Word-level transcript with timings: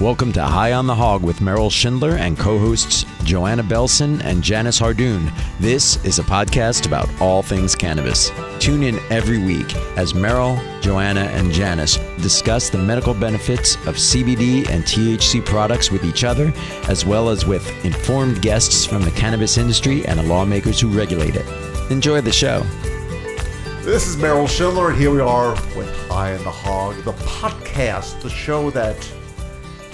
Welcome 0.00 0.32
to 0.32 0.42
High 0.42 0.72
on 0.72 0.86
the 0.86 0.94
Hog 0.94 1.22
with 1.22 1.42
Merrill 1.42 1.68
Shindler 1.68 2.16
and 2.16 2.38
co 2.38 2.58
hosts 2.58 3.04
Joanna 3.22 3.62
Belson 3.62 4.24
and 4.24 4.42
Janice 4.42 4.80
Hardoon. 4.80 5.30
This 5.58 6.02
is 6.06 6.18
a 6.18 6.22
podcast 6.22 6.86
about 6.86 7.06
all 7.20 7.42
things 7.42 7.74
cannabis. 7.74 8.30
Tune 8.60 8.82
in 8.82 8.98
every 9.10 9.36
week 9.36 9.76
as 9.98 10.14
Merrill, 10.14 10.58
Joanna, 10.80 11.24
and 11.34 11.52
Janice 11.52 11.98
discuss 12.22 12.70
the 12.70 12.78
medical 12.78 13.12
benefits 13.12 13.74
of 13.86 13.96
CBD 13.96 14.66
and 14.70 14.84
THC 14.84 15.44
products 15.44 15.90
with 15.90 16.02
each 16.02 16.24
other, 16.24 16.50
as 16.88 17.04
well 17.04 17.28
as 17.28 17.44
with 17.44 17.68
informed 17.84 18.40
guests 18.40 18.86
from 18.86 19.02
the 19.02 19.10
cannabis 19.10 19.58
industry 19.58 20.06
and 20.06 20.18
the 20.18 20.22
lawmakers 20.22 20.80
who 20.80 20.88
regulate 20.88 21.36
it. 21.36 21.46
Enjoy 21.90 22.22
the 22.22 22.32
show. 22.32 22.60
This 23.82 24.06
is 24.06 24.16
Merrill 24.16 24.46
Shindler, 24.46 24.92
and 24.92 24.98
here 24.98 25.10
we 25.10 25.20
are 25.20 25.50
with 25.76 25.94
High 26.08 26.38
on 26.38 26.44
the 26.44 26.50
Hog, 26.50 26.96
the 27.04 27.12
podcast, 27.12 28.18
the 28.22 28.30
show 28.30 28.70
that 28.70 28.96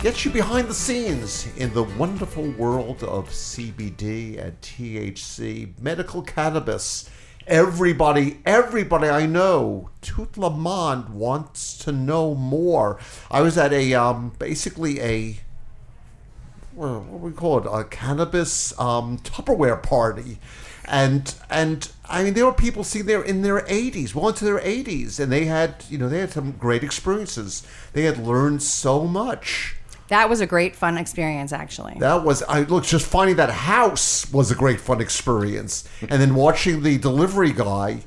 gets 0.02 0.24
you 0.24 0.30
behind 0.30 0.68
the 0.68 0.74
scenes 0.74 1.48
in 1.57 1.72
the 1.72 1.82
wonderful 1.82 2.50
world 2.52 3.02
of 3.02 3.29
CBD 3.30 4.38
and 4.38 4.61
THC, 4.61 5.80
medical 5.80 6.22
cannabis. 6.22 7.08
Everybody, 7.46 8.38
everybody 8.44 9.08
I 9.08 9.26
know, 9.26 9.90
Tout 10.02 10.36
le 10.36 10.50
monde 10.50 11.08
wants 11.08 11.79
to 11.79 11.93
know 11.93 12.35
more. 12.35 12.98
I 13.30 13.40
was 13.40 13.57
at 13.57 13.72
a, 13.72 13.94
um, 13.94 14.32
basically 14.38 15.00
a, 15.00 15.40
what 16.74 17.02
do 17.02 17.16
we 17.16 17.32
call 17.32 17.58
it, 17.58 17.66
a 17.71 17.85
cannabis 17.85 18.79
um, 18.79 19.18
Tupperware 19.18 19.82
party. 19.82 20.38
And 20.85 21.35
and 21.50 21.90
I 22.08 22.22
mean, 22.22 22.35
there 22.35 22.44
were 22.44 22.52
people 22.52 22.85
sitting 22.85 23.08
there 23.08 23.22
in 23.22 23.43
their 23.43 23.63
80s, 23.63 24.14
well 24.14 24.29
into 24.29 24.44
their 24.44 24.60
80s, 24.60 25.18
and 25.18 25.32
they 25.32 25.46
had, 25.46 25.85
you 25.88 25.99
know, 25.99 26.08
they 26.08 26.21
had 26.21 26.30
some 26.30 26.52
great 26.52 26.85
experiences. 26.85 27.66
They 27.93 28.02
had 28.02 28.18
learned 28.18 28.63
so 28.63 29.04
much. 29.04 29.74
That 30.08 30.28
was 30.28 30.40
a 30.40 30.46
great 30.46 30.76
fun 30.76 30.98
experience, 30.98 31.52
actually. 31.52 31.96
That 31.98 32.24
was 32.24 32.42
I 32.42 32.60
look 32.60 32.84
just 32.84 33.06
finding 33.06 33.36
that 33.36 33.50
house 33.50 34.30
was 34.32 34.50
a 34.50 34.54
great 34.54 34.80
fun 34.80 35.00
experience, 35.00 35.88
and 36.00 36.20
then 36.20 36.34
watching 36.34 36.82
the 36.82 36.98
delivery 36.98 37.52
guy 37.52 38.02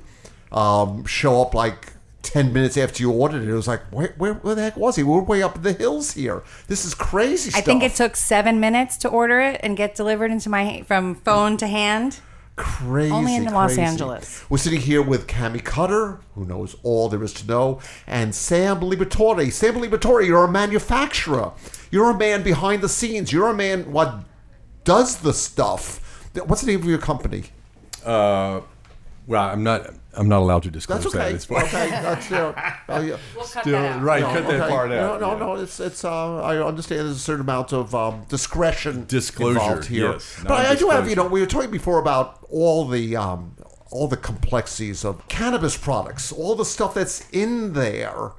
um, 0.51 1.05
show 1.05 1.41
up 1.41 1.53
like 1.53 1.93
ten 2.21 2.53
minutes 2.53 2.77
after 2.77 3.01
you 3.03 3.11
ordered 3.11 3.43
it. 3.43 3.49
It 3.49 3.53
was 3.53 3.67
like, 3.67 3.81
where, 3.91 4.13
where, 4.17 4.33
where 4.35 4.55
the 4.55 4.61
heck 4.61 4.77
was 4.77 4.95
he? 4.95 5.03
We're 5.03 5.21
way 5.21 5.41
up 5.41 5.55
in 5.55 5.61
the 5.63 5.73
hills 5.73 6.13
here. 6.13 6.43
This 6.67 6.85
is 6.85 6.93
crazy. 6.93 7.49
Stuff. 7.49 7.59
I 7.59 7.61
Stuff. 7.61 7.65
think 7.65 7.83
it 7.83 7.95
took 7.95 8.15
seven 8.15 8.59
minutes 8.59 8.97
to 8.97 9.09
order 9.09 9.39
it 9.39 9.59
and 9.63 9.75
get 9.75 9.95
delivered 9.95 10.29
into 10.31 10.49
my 10.49 10.83
from 10.85 11.15
phone 11.15 11.57
to 11.57 11.67
hand. 11.67 12.19
Crazy. 12.59 13.11
Only 13.11 13.35
in 13.37 13.45
Los. 13.45 13.77
Angeles. 13.77 14.45
We're 14.49 14.57
sitting 14.57 14.81
here 14.81 15.01
with 15.01 15.25
Cami 15.27 15.63
Cutter, 15.63 16.19
who 16.35 16.43
knows 16.43 16.75
all 16.83 17.07
there 17.07 17.23
is 17.23 17.33
to 17.35 17.47
know, 17.47 17.79
and 18.05 18.35
Sam 18.35 18.81
Liberatore. 18.81 19.51
Sam 19.51 19.75
Liberatore, 19.75 20.27
you're 20.27 20.43
a 20.43 20.51
manufacturer. 20.51 21.53
You're 21.89 22.11
a 22.11 22.17
man 22.17 22.43
behind 22.43 22.81
the 22.81 22.89
scenes. 22.89 23.31
You're 23.31 23.49
a 23.49 23.53
man 23.53 23.91
what 23.91 24.23
does 24.83 25.19
the 25.19 25.33
stuff. 25.33 26.29
What's 26.45 26.61
the 26.61 26.67
name 26.67 26.81
of 26.81 26.85
your 26.85 26.99
company? 26.99 27.45
Uh, 28.05 28.61
well, 29.25 29.43
I'm 29.43 29.63
not. 29.63 29.93
I'm 30.19 30.27
not 30.27 30.41
allowed 30.41 30.63
to 30.63 30.71
disclose 30.71 31.03
That's 31.03 31.13
that. 31.13 31.21
okay. 31.27 31.35
It's 31.35 31.45
fine. 31.45 31.63
okay, 31.63 31.89
that's 31.89 32.31
uh, 32.31 32.53
uh, 32.89 32.99
yeah. 32.99 33.17
We'll 33.35 33.45
cut 33.45 33.63
Still, 33.63 33.81
that 33.81 33.95
out. 33.95 34.01
right? 34.03 34.21
No, 34.21 34.27
cut 34.33 34.47
that 34.47 34.69
part 34.69 34.91
out. 34.91 35.21
No, 35.21 35.27
no, 35.27 35.33
yeah. 35.33 35.39
no. 35.39 35.55
It's 35.61 35.79
it's. 35.79 36.03
Uh, 36.03 36.41
I 36.41 36.57
understand 36.57 37.01
there's 37.07 37.15
a 37.15 37.19
certain 37.19 37.41
amount 37.41 37.71
of 37.71 37.95
um, 37.95 38.25
discretion 38.27 39.05
Disclosure, 39.07 39.59
involved 39.59 39.85
here. 39.85 40.11
yes, 40.11 40.39
but 40.43 40.65
I, 40.65 40.71
I 40.71 40.75
do 40.75 40.89
have. 40.89 41.09
You 41.09 41.15
know, 41.15 41.27
we 41.27 41.39
were 41.39 41.45
talking 41.45 41.71
before 41.71 41.99
about 41.99 42.45
all 42.49 42.85
the 42.85 43.15
um, 43.15 43.55
all 43.91 44.07
the 44.07 44.17
complexities 44.17 45.05
of 45.05 45.25
cannabis 45.29 45.77
products, 45.77 46.31
all 46.33 46.53
the 46.53 46.65
stuff 46.65 46.93
that's 46.93 47.27
in 47.31 47.73
there, 47.73 48.33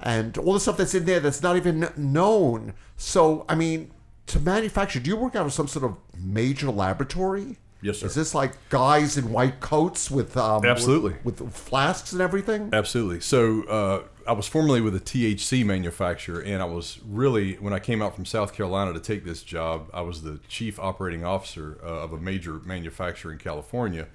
and 0.00 0.38
all 0.38 0.54
the 0.54 0.60
stuff 0.60 0.78
that's 0.78 0.94
in 0.94 1.04
there 1.04 1.20
that's 1.20 1.42
not 1.42 1.56
even 1.56 1.88
known. 1.96 2.72
So, 2.96 3.44
I 3.48 3.54
mean, 3.54 3.90
to 4.28 4.40
manufacture, 4.40 5.00
do 5.00 5.10
you 5.10 5.16
work 5.16 5.36
out 5.36 5.46
of 5.46 5.52
some 5.52 5.68
sort 5.68 5.84
of 5.84 5.96
major 6.18 6.70
laboratory? 6.70 7.58
Yes, 7.86 8.00
sir. 8.00 8.06
Is 8.06 8.16
this 8.16 8.34
like 8.34 8.52
guys 8.68 9.16
in 9.16 9.30
white 9.30 9.60
coats 9.60 10.10
with 10.10 10.36
um, 10.36 10.64
Absolutely. 10.64 11.14
with, 11.22 11.40
with 11.40 11.56
flasks 11.56 12.12
and 12.12 12.20
everything? 12.20 12.70
Absolutely. 12.72 13.20
So 13.20 13.62
uh, 13.62 14.02
I 14.26 14.32
was 14.32 14.48
formerly 14.48 14.80
with 14.80 14.96
a 14.96 15.00
THC 15.00 15.64
manufacturer, 15.64 16.40
and 16.40 16.60
I 16.60 16.64
was 16.64 16.98
really 17.08 17.54
when 17.54 17.72
I 17.72 17.78
came 17.78 18.02
out 18.02 18.16
from 18.16 18.24
South 18.24 18.52
Carolina 18.54 18.92
to 18.92 18.98
take 18.98 19.24
this 19.24 19.44
job, 19.44 19.88
I 19.94 20.00
was 20.00 20.22
the 20.22 20.40
chief 20.48 20.80
operating 20.80 21.24
officer 21.24 21.78
uh, 21.80 21.86
of 21.86 22.12
a 22.12 22.18
major 22.18 22.54
manufacturer 22.54 23.30
in 23.30 23.38
California. 23.38 24.08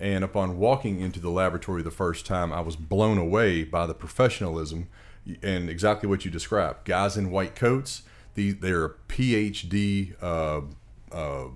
And 0.00 0.24
upon 0.24 0.58
walking 0.58 1.00
into 1.00 1.20
the 1.20 1.30
laboratory 1.30 1.82
the 1.82 1.92
first 1.92 2.26
time, 2.26 2.52
I 2.52 2.60
was 2.60 2.74
blown 2.74 3.18
away 3.18 3.62
by 3.62 3.86
the 3.86 3.94
professionalism 3.94 4.88
and 5.44 5.70
exactly 5.70 6.08
what 6.08 6.24
you 6.24 6.30
described. 6.32 6.84
Guys 6.84 7.16
in 7.16 7.30
white 7.30 7.54
coats, 7.54 8.02
the, 8.34 8.50
they're 8.50 8.88
PhD 8.88 10.20
uh, 10.20 10.62
uh, 11.12 11.50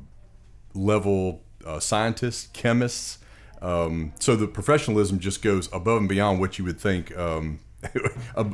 level 0.74 1.42
uh, 1.66 1.80
scientists, 1.80 2.48
chemists. 2.52 3.18
Um, 3.62 4.12
so 4.20 4.36
the 4.36 4.46
professionalism 4.46 5.18
just 5.18 5.42
goes 5.42 5.68
above 5.72 5.98
and 6.00 6.08
beyond 6.08 6.40
what 6.40 6.58
you 6.58 6.64
would 6.64 6.78
think, 6.80 7.16
um, 7.16 7.60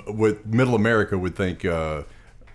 what 0.07 0.47
Middle 0.47 0.75
America 0.75 1.19
would 1.19 1.35
think 1.37 1.65
uh, 1.65 2.03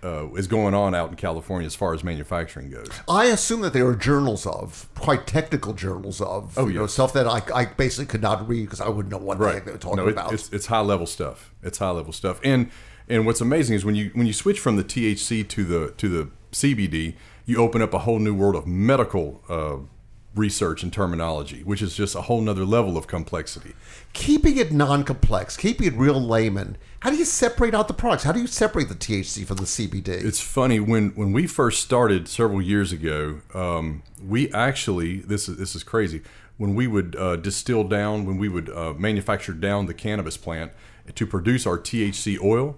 uh, 0.02 0.28
is 0.34 0.46
going 0.46 0.74
on 0.74 0.94
out 0.94 1.10
in 1.10 1.16
California 1.16 1.66
as 1.66 1.74
far 1.74 1.92
as 1.92 2.02
manufacturing 2.04 2.70
goes. 2.70 2.88
I 3.08 3.26
assume 3.26 3.60
that 3.62 3.72
there 3.72 3.86
are 3.86 3.94
journals 3.96 4.46
of, 4.46 4.88
quite 4.94 5.26
technical 5.26 5.72
journals 5.74 6.20
of, 6.20 6.56
Oh, 6.56 6.68
you 6.68 6.78
know, 6.78 6.86
stuff 6.86 7.12
that 7.14 7.26
I, 7.26 7.42
I 7.54 7.64
basically 7.66 8.06
could 8.06 8.22
not 8.22 8.48
read 8.48 8.64
because 8.64 8.80
I 8.80 8.88
wouldn't 8.88 9.10
know 9.12 9.18
what 9.18 9.38
the 9.38 9.52
heck 9.52 9.64
they 9.64 9.72
were 9.72 9.78
talking 9.78 9.96
No, 9.98 10.08
it- 10.08 10.12
about. 10.12 10.32
It's, 10.32 10.50
it's 10.52 10.66
high 10.66 10.80
level 10.80 11.06
stuff. 11.06 11.52
It's 11.62 11.78
high 11.78 11.90
level 11.90 12.12
stuff. 12.12 12.40
And 12.44 12.70
and 13.10 13.24
what's 13.24 13.40
amazing 13.40 13.74
is 13.74 13.86
when 13.86 13.94
you 13.94 14.10
when 14.12 14.26
you 14.26 14.34
switch 14.34 14.60
from 14.60 14.76
the 14.76 14.84
THC 14.84 15.46
to 15.48 15.64
the 15.64 15.92
to 15.96 16.08
the 16.10 16.30
CBD, 16.52 17.14
you 17.46 17.56
open 17.56 17.80
up 17.80 17.94
a 17.94 18.00
whole 18.00 18.18
new 18.18 18.34
world 18.34 18.54
of 18.54 18.66
medical 18.66 19.42
uh, 19.48 19.76
research 20.38 20.82
and 20.82 20.92
terminology, 20.92 21.62
which 21.64 21.82
is 21.82 21.94
just 21.96 22.14
a 22.14 22.22
whole 22.22 22.40
nother 22.40 22.64
level 22.64 22.96
of 22.96 23.06
complexity. 23.06 23.74
keeping 24.12 24.56
it 24.56 24.72
non-complex, 24.72 25.56
keeping 25.56 25.86
it 25.86 25.94
real 25.94 26.20
layman. 26.20 26.76
How 27.00 27.10
do 27.10 27.16
you 27.16 27.24
separate 27.24 27.74
out 27.74 27.88
the 27.88 27.94
products? 27.94 28.24
How 28.24 28.32
do 28.32 28.40
you 28.40 28.46
separate 28.46 28.88
the 28.88 28.94
THC 28.94 29.46
from 29.46 29.58
the 29.58 29.64
CBD? 29.64 30.08
It's 30.08 30.40
funny 30.40 30.80
when 30.80 31.10
when 31.10 31.32
we 31.32 31.46
first 31.46 31.82
started 31.82 32.26
several 32.28 32.62
years 32.62 32.92
ago. 32.92 33.40
Um, 33.54 34.02
we 34.26 34.52
actually 34.52 35.18
this 35.18 35.48
is 35.48 35.58
this 35.58 35.74
is 35.74 35.82
crazy. 35.82 36.22
When 36.56 36.74
we 36.74 36.88
would 36.88 37.14
uh, 37.14 37.36
distill 37.36 37.84
down, 37.84 38.26
when 38.26 38.36
we 38.38 38.48
would 38.48 38.68
uh, 38.70 38.94
manufacture 38.94 39.52
down 39.52 39.86
the 39.86 39.94
cannabis 39.94 40.36
plant 40.36 40.72
to 41.14 41.26
produce 41.26 41.66
our 41.66 41.78
THC 41.78 42.42
oil, 42.42 42.76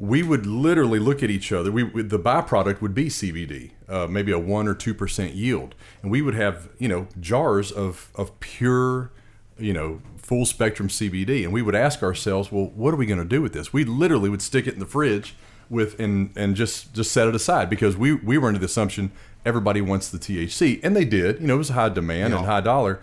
we 0.00 0.22
would 0.22 0.46
literally 0.46 0.98
look 0.98 1.22
at 1.22 1.28
each 1.28 1.52
other. 1.52 1.70
We 1.70 1.84
the 2.02 2.18
byproduct 2.18 2.80
would 2.80 2.94
be 2.94 3.06
CBD, 3.06 3.72
uh, 3.86 4.06
maybe 4.06 4.32
a 4.32 4.38
one 4.38 4.66
or 4.66 4.74
two 4.74 4.94
percent 4.94 5.34
yield, 5.34 5.74
and 6.02 6.10
we 6.10 6.22
would 6.22 6.34
have 6.34 6.70
you 6.78 6.88
know 6.88 7.06
jars 7.20 7.70
of 7.70 8.10
of 8.14 8.40
pure 8.40 9.12
you 9.58 9.74
know 9.74 10.00
full 10.16 10.46
spectrum 10.46 10.88
CBD, 10.88 11.44
and 11.44 11.52
we 11.52 11.60
would 11.60 11.74
ask 11.74 12.02
ourselves, 12.02 12.50
well, 12.50 12.70
what 12.74 12.94
are 12.94 12.96
we 12.96 13.04
going 13.04 13.18
to 13.18 13.26
do 13.26 13.42
with 13.42 13.52
this? 13.52 13.74
We 13.74 13.84
literally 13.84 14.30
would 14.30 14.40
stick 14.40 14.66
it 14.66 14.72
in 14.72 14.80
the 14.80 14.86
fridge 14.86 15.34
with 15.68 16.00
and 16.00 16.32
and 16.34 16.56
just 16.56 16.94
just 16.94 17.12
set 17.12 17.28
it 17.28 17.34
aside 17.34 17.68
because 17.68 17.94
we 17.94 18.14
we 18.14 18.38
were 18.38 18.48
under 18.48 18.58
the 18.58 18.66
assumption 18.66 19.12
everybody 19.44 19.82
wants 19.82 20.08
the 20.08 20.18
THC, 20.18 20.80
and 20.82 20.96
they 20.96 21.04
did. 21.04 21.42
You 21.42 21.46
know, 21.46 21.56
it 21.56 21.58
was 21.58 21.68
high 21.68 21.90
demand 21.90 22.32
and 22.32 22.46
high 22.46 22.62
dollar. 22.62 23.02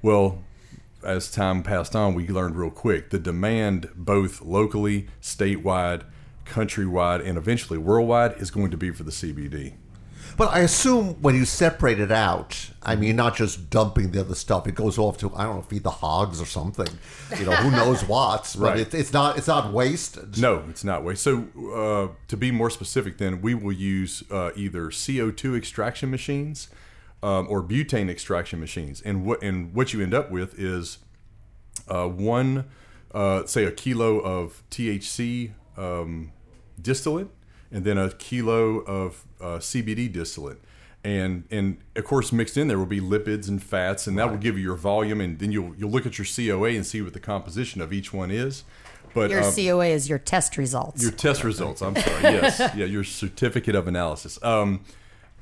Well, 0.00 0.42
as 1.04 1.30
time 1.30 1.62
passed 1.62 1.94
on, 1.94 2.14
we 2.14 2.26
learned 2.26 2.56
real 2.56 2.70
quick 2.70 3.10
the 3.10 3.18
demand, 3.18 3.90
both 3.94 4.40
locally, 4.40 5.08
statewide, 5.20 6.04
countrywide, 6.48 7.24
and 7.26 7.36
eventually 7.38 7.78
worldwide, 7.78 8.34
is 8.38 8.50
going 8.50 8.70
to 8.70 8.76
be 8.76 8.90
for 8.90 9.02
the 9.04 9.10
CBD. 9.12 9.74
but 10.36 10.52
I 10.52 10.60
assume 10.60 11.14
when 11.22 11.34
you 11.34 11.44
separate 11.44 11.98
it 12.00 12.12
out, 12.12 12.70
I 12.82 12.94
mean, 12.96 13.16
not 13.16 13.36
just 13.36 13.70
dumping 13.70 14.12
the 14.12 14.20
other 14.20 14.34
stuff. 14.34 14.66
It 14.66 14.74
goes 14.74 14.96
off 14.98 15.18
to 15.18 15.34
I 15.34 15.44
don't 15.44 15.56
know, 15.56 15.62
feed 15.62 15.82
the 15.82 15.90
hogs 15.90 16.40
or 16.40 16.46
something. 16.46 16.88
You 17.38 17.44
know, 17.46 17.52
who 17.52 17.70
knows 17.70 18.02
what? 18.14 18.54
But 18.58 18.62
Right. 18.64 18.80
it, 18.80 18.94
it's 18.94 19.12
not 19.12 19.36
it's 19.38 19.48
not 19.48 19.72
wasted. 19.72 20.38
No, 20.40 20.64
it's 20.70 20.84
not 20.84 21.02
waste. 21.04 21.22
So, 21.22 21.32
uh, 21.74 22.14
to 22.28 22.36
be 22.36 22.50
more 22.52 22.70
specific, 22.70 23.18
then 23.18 23.40
we 23.42 23.54
will 23.54 23.72
use 23.72 24.22
uh, 24.30 24.50
either 24.56 24.86
CO2 24.90 25.56
extraction 25.56 26.10
machines 26.10 26.68
um, 27.22 27.46
or 27.50 27.62
butane 27.62 28.08
extraction 28.08 28.60
machines, 28.60 29.00
and 29.02 29.24
what 29.26 29.42
and 29.42 29.74
what 29.74 29.92
you 29.92 30.00
end 30.02 30.14
up 30.14 30.30
with 30.30 30.58
is 30.58 30.98
uh, 31.88 32.06
one, 32.06 32.64
uh, 33.12 33.44
say, 33.46 33.64
a 33.64 33.72
kilo 33.72 34.18
of 34.20 34.62
THC 34.70 35.52
um, 35.76 36.30
distillate, 36.82 37.28
and 37.70 37.84
then 37.84 37.98
a 37.98 38.10
kilo 38.10 38.78
of 38.80 39.24
uh, 39.40 39.58
CBD 39.58 40.12
distillate. 40.12 40.58
And, 41.04 41.44
and 41.50 41.78
of 41.94 42.04
course 42.04 42.32
mixed 42.32 42.56
in 42.56 42.66
there 42.66 42.76
will 42.78 42.84
be 42.84 43.00
lipids 43.00 43.48
and 43.48 43.62
fats 43.62 44.08
and 44.08 44.18
that 44.18 44.30
will 44.30 44.36
give 44.36 44.58
you 44.58 44.64
your 44.64 44.74
volume 44.74 45.20
and 45.20 45.38
then 45.38 45.52
you'll 45.52 45.72
you'll 45.76 45.92
look 45.92 46.06
at 46.06 46.18
your 46.18 46.26
COA 46.26 46.70
and 46.70 46.84
see 46.84 47.00
what 47.00 47.12
the 47.12 47.20
composition 47.20 47.80
of 47.80 47.92
each 47.92 48.12
one 48.12 48.32
is. 48.32 48.64
But 49.14 49.30
Your 49.30 49.44
um, 49.44 49.52
COA 49.54 49.86
is 49.86 50.08
your 50.08 50.18
test 50.18 50.56
results. 50.56 51.02
your 51.02 51.12
test 51.12 51.44
results. 51.44 51.82
I'm 51.82 51.96
sorry. 51.96 52.22
Yes, 52.22 52.58
yeah, 52.76 52.84
your 52.84 53.04
certificate 53.04 53.74
of 53.74 53.88
analysis. 53.88 54.42
Um, 54.42 54.84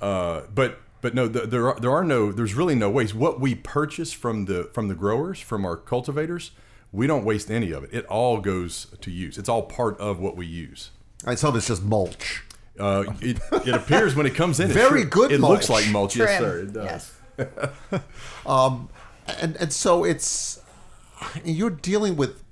uh, 0.01 0.43
but 0.55 0.79
but 1.01 1.15
no, 1.15 1.29
th- 1.29 1.51
there 1.51 1.69
are 1.69 1.81
there 1.81 1.91
are 1.91 2.05
no. 2.05 2.33
There's 2.33 2.55
really 2.55 2.75
no 2.75 2.91
waste. 2.91 3.15
What 3.15 3.41
we 3.41 3.55
purchase 3.55 4.13
from 4.13 4.45
the 4.47 4.71
from 4.73 4.89
the 4.89 4.95
growers, 4.95 5.41
from 5.41 5.65
our 5.65 5.77
cultivators, 5.77 6.53
we 6.93 7.07
don't 7.07 7.25
waste 7.25 7.51
any 7.51 7.71
of 7.73 7.85
it. 7.85 7.91
It 7.93 8.07
all 8.07 8.41
goes 8.41 8.87
to 9.01 9.11
use. 9.11 9.39
It's 9.39 9.49
all 9.49 9.63
part 9.63 9.99
of 9.99 10.19
what 10.21 10.37
we 10.37 10.47
use. 10.47 10.91
I 11.25 11.35
saw 11.35 11.51
this 11.51 11.69
just 11.69 11.83
mulch. 11.83 12.43
Uh, 12.79 13.05
it, 13.21 13.39
it 13.67 13.75
appears 13.75 14.15
when 14.15 14.27
it 14.27 14.35
comes 14.35 14.61
in, 14.61 14.69
Very 14.69 15.01
sure- 15.03 15.11
good 15.11 15.33
It 15.33 15.41
looks 15.41 15.71
like 15.71 15.89
mulch. 15.91 16.17
Yes, 16.17 16.39
sir. 16.39 16.61
It 16.61 16.73
does. 16.73 17.13
Yes. 17.39 18.01
and 18.47 19.57
and 19.57 19.73
so 19.73 20.05
it's 20.05 20.61
you're 21.45 21.71
dealing 21.71 22.17
with 22.17 22.43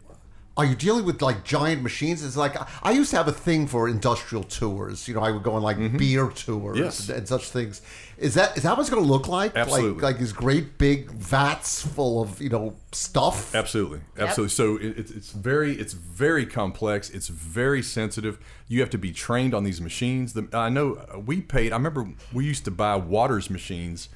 are 0.57 0.65
you 0.65 0.75
dealing 0.77 1.05
with 1.05 1.21
like 1.21 1.43
giant 1.45 1.83
machines 1.83 2.23
it's 2.25 2.37
like 2.37 2.55
i 2.85 2.93
used 2.93 3.11
to 3.11 3.17
have 3.17 3.27
a 3.27 3.33
thing 3.33 3.67
for 3.67 3.89
industrial 3.89 4.45
tours 4.45 5.09
you 5.09 5.15
know 5.15 5.21
i 5.21 5.31
would 5.31 5.43
go 5.43 5.53
on 5.55 5.63
like 5.63 5.77
beer 5.99 6.29
tours 6.29 6.77
Mm-hmm. 6.77 6.85
Yes. 6.85 7.09
and, 7.09 7.19
and 7.19 7.29
such 7.29 7.49
things 7.49 7.83
is 8.19 8.35
that 8.35 8.57
is 8.57 8.63
that 8.63 8.71
what 8.77 8.81
it's 8.81 8.91
going 8.91 9.03
to 9.03 9.09
look 9.09 9.27
like 9.27 9.57
Absolutely. 9.57 9.95
like 9.95 10.03
like 10.03 10.19
these 10.19 10.33
great 10.33 10.79
big 10.79 11.11
vats 11.11 11.83
full 11.85 12.23
of 12.23 12.41
you 12.41 12.49
know 12.49 12.75
stuff 12.93 13.53
Absolutely, 13.55 14.01
absolutely. 14.19 14.51
So 14.51 14.77
it, 14.77 14.97
it's 14.99 15.11
it's 15.11 15.33
very 15.33 15.73
it's 15.75 15.95
very 15.95 16.47
complex. 16.47 17.11
It's 17.11 17.27
very 17.27 17.83
sensitive. 17.83 18.39
You 18.69 18.79
have 18.81 18.91
to 18.91 18.99
be 18.99 19.11
trained 19.13 19.53
on 19.53 19.65
these 19.65 19.81
machines. 19.81 20.33
The, 20.35 20.47
I 20.53 20.69
know 20.69 20.95
uh, 21.13 21.19
we 21.19 21.41
paid. 21.41 21.73
I 21.73 21.77
remember 21.77 22.09
we 22.33 22.45
used 22.45 22.65
to 22.67 22.71
buy 22.71 22.95
Waters 22.95 23.51
machines. 23.51 24.09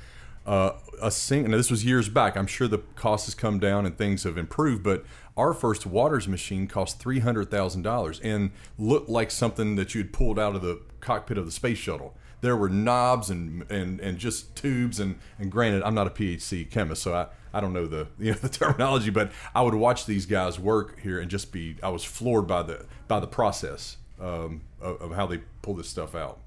Uh, 0.47 0.73
a 1.03 1.11
sing. 1.11 1.51
Now 1.51 1.57
this 1.57 1.71
was 1.71 1.85
years 1.85 2.09
back. 2.09 2.37
I'm 2.37 2.47
sure 2.47 2.69
the 2.69 2.79
cost 2.95 3.27
has 3.27 3.35
come 3.35 3.59
down 3.59 3.85
and 3.85 3.99
things 3.99 4.23
have 4.23 4.39
improved. 4.39 4.83
But 4.85 5.05
our 5.39 5.55
first 5.55 5.87
Waters 5.87 6.29
machine 6.29 6.67
cost 6.67 6.99
three 6.99 7.21
hundred 7.21 7.51
thousand 7.51 7.83
dollars 7.83 8.21
and 8.21 8.51
looked 8.77 9.09
like 9.09 9.31
something 9.31 9.77
that 9.77 9.95
you 9.95 10.03
had 10.03 10.13
pulled 10.13 10.39
out 10.39 10.57
of 10.57 10.63
the 10.63 10.83
cockpit 11.01 11.39
of 11.39 11.47
the 11.47 11.53
space 11.53 11.79
shuttle. 11.79 12.15
There 12.41 12.57
were 12.57 12.69
knobs 12.69 13.31
and 13.31 13.71
and, 13.71 14.01
and 14.01 14.19
just 14.19 14.57
tubes 14.57 15.01
and 15.01 15.19
and 15.39 15.51
granted, 15.51 15.83
I'm 15.85 15.95
not 15.95 16.09
a 16.09 16.11
PhD 16.11 16.69
chemist, 16.69 17.03
so 17.03 17.15
I, 17.15 17.29
I 17.57 17.61
don't 17.61 17.73
know 17.73 17.87
the 17.87 18.09
you 18.19 18.33
know 18.33 18.39
the 18.39 18.49
terminology, 18.49 19.11
but 19.11 19.31
I 19.55 19.63
would 19.63 19.75
watch 19.75 20.07
these 20.07 20.27
guys 20.27 20.59
work 20.59 21.01
here 21.01 21.21
and 21.21 21.31
just 21.31 21.53
be 21.53 21.77
I 21.83 21.89
was 21.89 22.05
floored 22.05 22.47
by 22.47 22.63
the 22.63 22.87
by 23.07 23.21
the 23.21 23.29
process 23.29 23.97
um, 24.21 24.63
of, 24.81 25.01
of 25.01 25.15
how 25.15 25.27
they 25.27 25.39
pull 25.63 25.75
this 25.75 25.89
stuff 25.89 26.15
out. 26.15 26.41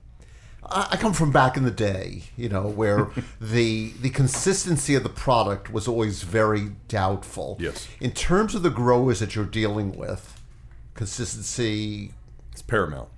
I 0.63 0.95
come 0.97 1.13
from 1.13 1.31
back 1.31 1.57
in 1.57 1.63
the 1.63 1.71
day, 1.71 2.23
you 2.37 2.47
know, 2.47 2.67
where 2.67 3.07
the 3.41 3.91
the 4.01 4.09
consistency 4.09 4.95
of 4.95 5.03
the 5.03 5.09
product 5.09 5.71
was 5.73 5.87
always 5.87 6.23
very 6.23 6.71
doubtful. 6.87 7.57
Yes. 7.59 7.87
In 7.99 8.11
terms 8.11 8.55
of 8.55 8.63
the 8.63 8.69
growers 8.69 9.19
that 9.19 9.35
you're 9.35 9.45
dealing 9.45 9.97
with, 9.97 10.39
consistency, 10.93 12.13
It's 12.51 12.61
paramount. 12.61 13.09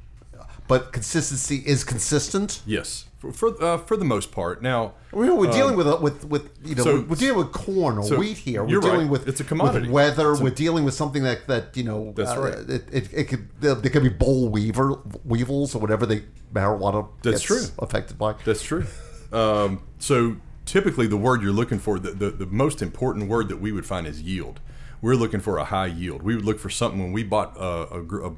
but 0.68 0.92
consistency 0.94 1.62
is 1.66 1.84
consistent. 1.84 2.62
Yes, 2.66 3.06
for 3.32 3.32
for, 3.32 3.64
uh, 3.64 3.78
for 3.78 3.96
the 3.98 4.06
most 4.06 4.32
part. 4.32 4.62
Now 4.62 4.94
We're, 5.12 5.34
we're 5.34 5.52
dealing 5.52 5.76
with 5.78 5.88
a, 5.88 5.96
with 5.98 6.26
with 6.26 6.50
you 6.64 6.76
know 6.76 6.82
Um, 6.82 6.86
so- 6.86 6.96
we're, 6.96 7.02
we're 7.08 7.16
dealing 7.16 7.38
with 7.38 7.52
corn 7.52 7.98
or 7.98 8.04
so 8.04 8.18
wheat 8.18 8.38
here. 8.38 8.64
We're 8.64 8.80
dealing 8.82 9.02
right. 9.02 9.10
with 9.10 9.28
It's 9.28 9.40
a 9.40 9.44
commodity. 9.44 9.88
with 9.88 9.92
weather. 9.92 10.32
A- 10.32 10.40
we're 10.40 10.50
dealing 10.50 10.84
with 10.84 10.94
something 10.94 11.24
that 11.24 11.48
that 11.48 11.76
you 11.78 11.84
know. 11.84 12.14
That's 12.16 12.32
uh, 12.32 12.42
right. 12.42 12.54
It, 12.70 12.84
it, 12.92 13.14
it 13.14 13.24
could 13.30 13.50
there, 13.60 13.76
there 13.76 13.92
could 13.92 14.04
be 14.04 14.10
boll 14.10 14.50
weaver 14.50 15.00
weevils 15.24 15.76
or 15.76 15.80
whatever 15.80 16.06
the 16.06 16.24
marijuana 16.54 17.08
That's 17.22 17.42
true. 17.42 17.64
affected 17.80 18.18
by. 18.18 18.34
That's 18.46 18.62
true. 18.64 18.86
Um, 19.32 19.82
so 20.00 20.38
typically, 20.66 21.08
the 21.08 21.18
word 21.18 21.42
you're 21.42 21.52
looking 21.52 21.80
for, 21.80 21.98
the, 22.00 22.12
the, 22.12 22.30
the 22.30 22.46
most 22.46 22.82
important 22.82 23.28
word 23.30 23.50
that 23.50 23.58
we 23.60 23.72
would 23.72 23.86
find 23.86 24.06
is 24.06 24.22
yield. 24.22 24.60
We're 25.02 25.16
looking 25.16 25.40
for 25.42 25.58
a 25.58 25.66
high 25.66 25.88
yield. 25.88 26.22
We 26.22 26.36
would 26.36 26.46
look 26.46 26.60
for 26.60 26.70
something 26.70 27.02
when 27.02 27.12
we 27.12 27.24
bought 27.24 27.58
a, 27.58 27.96
a, 27.96 28.28
a, 28.30 28.36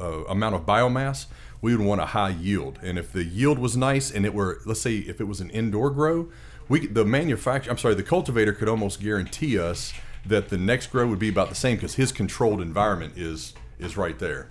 a 0.00 0.22
amount 0.28 0.54
of 0.54 0.66
biomass. 0.66 1.26
We 1.60 1.74
would 1.74 1.84
want 1.84 2.00
a 2.02 2.06
high 2.06 2.30
yield, 2.30 2.78
and 2.82 2.98
if 2.98 3.10
the 3.12 3.24
yield 3.24 3.58
was 3.58 3.74
nice, 3.74 4.10
and 4.10 4.26
it 4.26 4.34
were, 4.34 4.60
let's 4.66 4.82
say, 4.82 4.96
if 4.96 5.18
it 5.18 5.24
was 5.24 5.40
an 5.40 5.48
indoor 5.48 5.90
grow, 5.90 6.28
we 6.68 6.86
the 6.86 7.04
manufacturer, 7.04 7.70
I'm 7.70 7.78
sorry, 7.78 7.94
the 7.94 8.02
cultivator 8.02 8.52
could 8.52 8.68
almost 8.68 9.00
guarantee 9.00 9.58
us 9.58 9.94
that 10.26 10.48
the 10.48 10.58
next 10.58 10.88
grow 10.88 11.06
would 11.06 11.18
be 11.18 11.28
about 11.28 11.48
the 11.48 11.54
same 11.54 11.76
because 11.76 11.94
his 11.94 12.12
controlled 12.12 12.60
environment 12.60 13.14
is 13.16 13.54
is 13.78 13.96
right 13.96 14.18
there. 14.18 14.48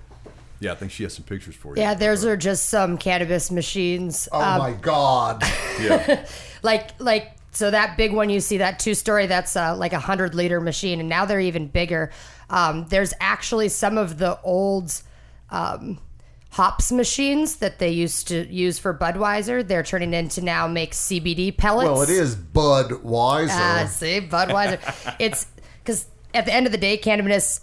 Yeah, 0.59 0.71
I 0.71 0.75
think 0.75 0.91
she 0.91 1.03
has 1.03 1.13
some 1.13 1.25
pictures 1.25 1.55
for 1.55 1.75
you. 1.75 1.81
Yeah, 1.81 1.93
those 1.93 2.23
are 2.23 2.37
just 2.37 2.69
some 2.69 2.97
cannabis 2.97 3.51
machines. 3.51 4.29
Oh 4.31 4.41
Um, 4.41 4.59
my 4.59 4.71
god! 4.71 5.43
Yeah. 5.79 6.25
like 6.63 6.99
like 6.99 7.33
so 7.51 7.69
that 7.69 7.97
big 7.97 8.13
one 8.13 8.29
you 8.29 8.39
see 8.39 8.57
that 8.57 8.79
two 8.79 8.95
story 8.95 9.27
that's 9.27 9.55
uh, 9.55 9.75
like 9.75 9.93
a 9.93 9.99
hundred 9.99 10.33
liter 10.33 10.59
machine 10.59 10.99
and 10.99 11.07
now 11.07 11.25
they're 11.25 11.39
even 11.39 11.67
bigger 11.67 12.11
um, 12.49 12.85
there's 12.89 13.13
actually 13.19 13.69
some 13.69 13.97
of 13.97 14.17
the 14.17 14.39
old 14.41 15.01
um, 15.53 15.99
hops 16.51 16.91
machines 16.91 17.55
that 17.57 17.79
they 17.79 17.89
used 17.89 18.27
to 18.27 18.45
use 18.53 18.77
for 18.77 18.93
budweiser 18.93 19.67
they're 19.67 19.83
turning 19.83 20.13
into 20.13 20.41
now 20.41 20.67
make 20.67 20.91
cbd 20.91 21.55
pellets 21.55 21.89
well, 21.89 22.01
it 22.01 22.09
is 22.09 22.35
Budweiser. 22.53 23.49
Ah, 23.49 23.85
see, 23.89 24.21
Budweiser. 24.21 25.15
it's 25.19 25.47
because 25.83 26.05
at 26.33 26.45
the 26.45 26.53
end 26.53 26.65
of 26.65 26.71
the 26.71 26.77
day, 26.77 26.97
cannabis 26.97 27.61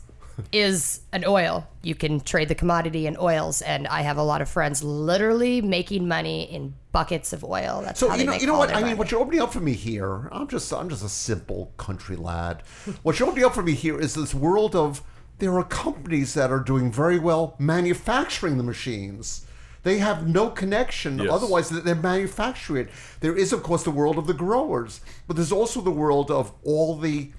is 0.52 1.00
an 1.12 1.25
oil. 1.26 1.66
You 1.82 1.94
can 1.94 2.20
trade 2.20 2.48
the 2.48 2.54
commodity 2.54 3.06
in 3.06 3.16
oils, 3.19 3.62
and 3.62 3.87
I 3.87 4.02
have 4.02 4.16
a 4.16 4.22
lot 4.22 4.42
of 4.42 4.48
friends 4.48 4.82
literally 4.82 5.60
making 5.60 6.08
money 6.08 6.44
in 6.44 6.75
buckets 6.92 7.32
of 7.32 7.44
oil. 7.44 7.82
That's 7.84 8.00
So 8.00 8.14
you 8.14 8.25
know, 8.25 8.34
you 8.34 8.46
know 8.46 8.58
what 8.58 8.70
I 8.70 8.75
mean. 8.76 8.82
money. 8.82 8.94
What 8.94 9.10
you're 9.10 9.20
opening 9.20 9.40
up 9.40 9.52
for 9.52 9.60
me 9.60 9.72
here, 9.72 10.28
I'm 10.32 10.48
just, 10.48 10.72
I'm 10.72 10.88
just 10.88 11.04
a 11.04 11.08
simple 11.08 11.72
country 11.76 12.16
lad. 12.16 12.62
what 13.02 13.19
you're 13.19 13.28
opening 13.28 13.44
up 13.44 13.54
for 13.54 13.62
me 13.62 13.72
here 13.72 14.00
is 14.00 14.14
this 14.14 14.34
world 14.34 14.75
of 14.75 15.02
there 15.40 15.56
are 15.58 15.64
companies 15.64 16.34
that 16.34 16.50
are 16.50 16.60
doing 16.60 16.92
very 16.92 17.19
well 17.19 17.56
manufacturing 17.58 18.56
the 18.56 18.62
machines. 18.62 19.46
They 19.82 19.98
have 19.98 20.28
no 20.28 20.50
connection. 20.50 21.19
Yes. 21.19 21.31
Otherwise, 21.32 21.70
they're 21.70 21.94
manufacturing 21.94 22.87
it. 22.87 22.92
There 23.20 23.34
is, 23.37 23.52
of 23.52 23.62
course, 23.62 23.82
the 23.82 23.90
world 23.90 24.19
of 24.19 24.26
the 24.26 24.34
growers, 24.34 25.00
but 25.26 25.37
there's 25.37 25.52
also 25.52 25.81
the 25.81 25.90
world 25.90 26.31
of 26.31 26.52
all 26.64 26.96
the 26.96 27.31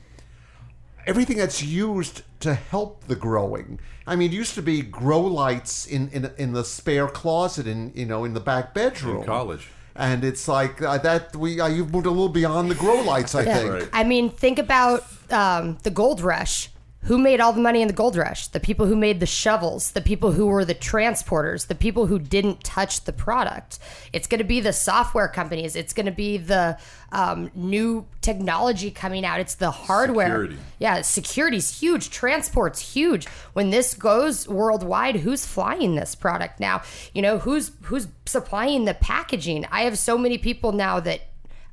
everything 1.08 1.38
that's 1.38 1.64
used 1.64 2.22
to 2.40 2.54
help 2.54 3.06
the 3.08 3.16
growing. 3.16 3.80
I 4.08 4.16
mean, 4.16 4.32
it 4.32 4.36
used 4.36 4.56
to 4.56 4.62
be 4.62 4.82
grow 4.82 5.22
lights 5.22 5.86
in, 5.86 6.10
in 6.10 6.32
in 6.38 6.54
the 6.54 6.64
spare 6.64 7.08
closet 7.08 7.68
in 7.68 7.92
you 7.96 8.06
know 8.06 8.26
in 8.26 8.34
the 8.34 8.40
back 8.40 8.74
bedroom 8.74 9.18
In 9.18 9.24
college. 9.26 9.70
and 9.96 10.24
it's 10.24 10.48
like 10.48 10.82
uh, 10.82 10.98
that 11.00 11.36
we 11.36 11.60
uh, 11.60 11.68
you've 11.68 11.92
moved 11.94 12.08
a 12.08 12.10
little 12.10 12.30
beyond 12.30 12.72
the 12.72 12.76
grow 12.76 13.02
lights. 13.02 13.36
I 13.36 13.44
Yeah. 13.44 13.58
think. 13.58 13.72
Right. 13.72 13.90
I 13.94 14.04
mean, 14.04 14.30
think 14.32 14.58
about 14.60 15.04
um, 15.30 15.78
the 15.84 15.92
gold 15.92 16.22
rush. 16.22 16.70
Who 17.06 17.18
made 17.18 17.42
all 17.42 17.52
the 17.52 17.62
money 17.62 17.82
in 17.82 17.88
the 17.88 17.94
gold 17.96 18.16
rush? 18.16 18.48
The 18.48 18.60
people 18.60 18.86
who 18.86 18.96
made 18.96 19.20
the 19.20 19.26
shovels, 19.26 19.92
the 19.92 20.02
people 20.02 20.34
who 20.34 20.46
were 20.46 20.64
the 20.64 20.76
transporters, 20.76 21.66
the 21.68 21.76
people 21.76 22.06
who 22.06 22.20
didn't 22.20 22.64
touch 22.64 23.06
the 23.06 23.14
product. 23.14 23.80
It's 24.14 24.28
going 24.28 24.40
to 24.40 24.46
be 24.46 24.60
the 24.60 24.72
software 24.72 25.28
companies. 25.28 25.76
It's 25.76 25.94
going 25.94 26.06
to 26.06 26.12
be 26.12 26.38
the 26.38 26.78
um, 27.12 27.50
new 27.56 28.06
technology 28.22 28.92
coming 28.92 29.26
out. 29.26 29.40
It's 29.40 29.56
the 29.56 29.72
hardware. 29.72 30.28
Security. 30.28 30.58
Yeah, 30.78 31.02
security's 31.02 31.80
huge. 31.80 32.12
Transport's 32.12 32.94
huge. 32.94 33.26
When 33.54 33.72
this 33.72 33.96
goes 33.96 34.48
worldwide, 34.48 35.18
who's 35.18 35.44
flying 35.44 35.96
this 35.96 36.14
product 36.14 36.60
now? 36.60 36.84
You 37.16 37.24
know, 37.24 37.40
who's 37.40 37.72
who's 37.84 38.08
supplying 38.28 38.86
the 38.86 38.94
packaging? 38.94 39.66
I 39.72 39.84
have 39.84 39.98
so 39.98 40.20
many 40.20 40.38
people 40.38 40.72
now 40.72 41.00
that 41.00 41.22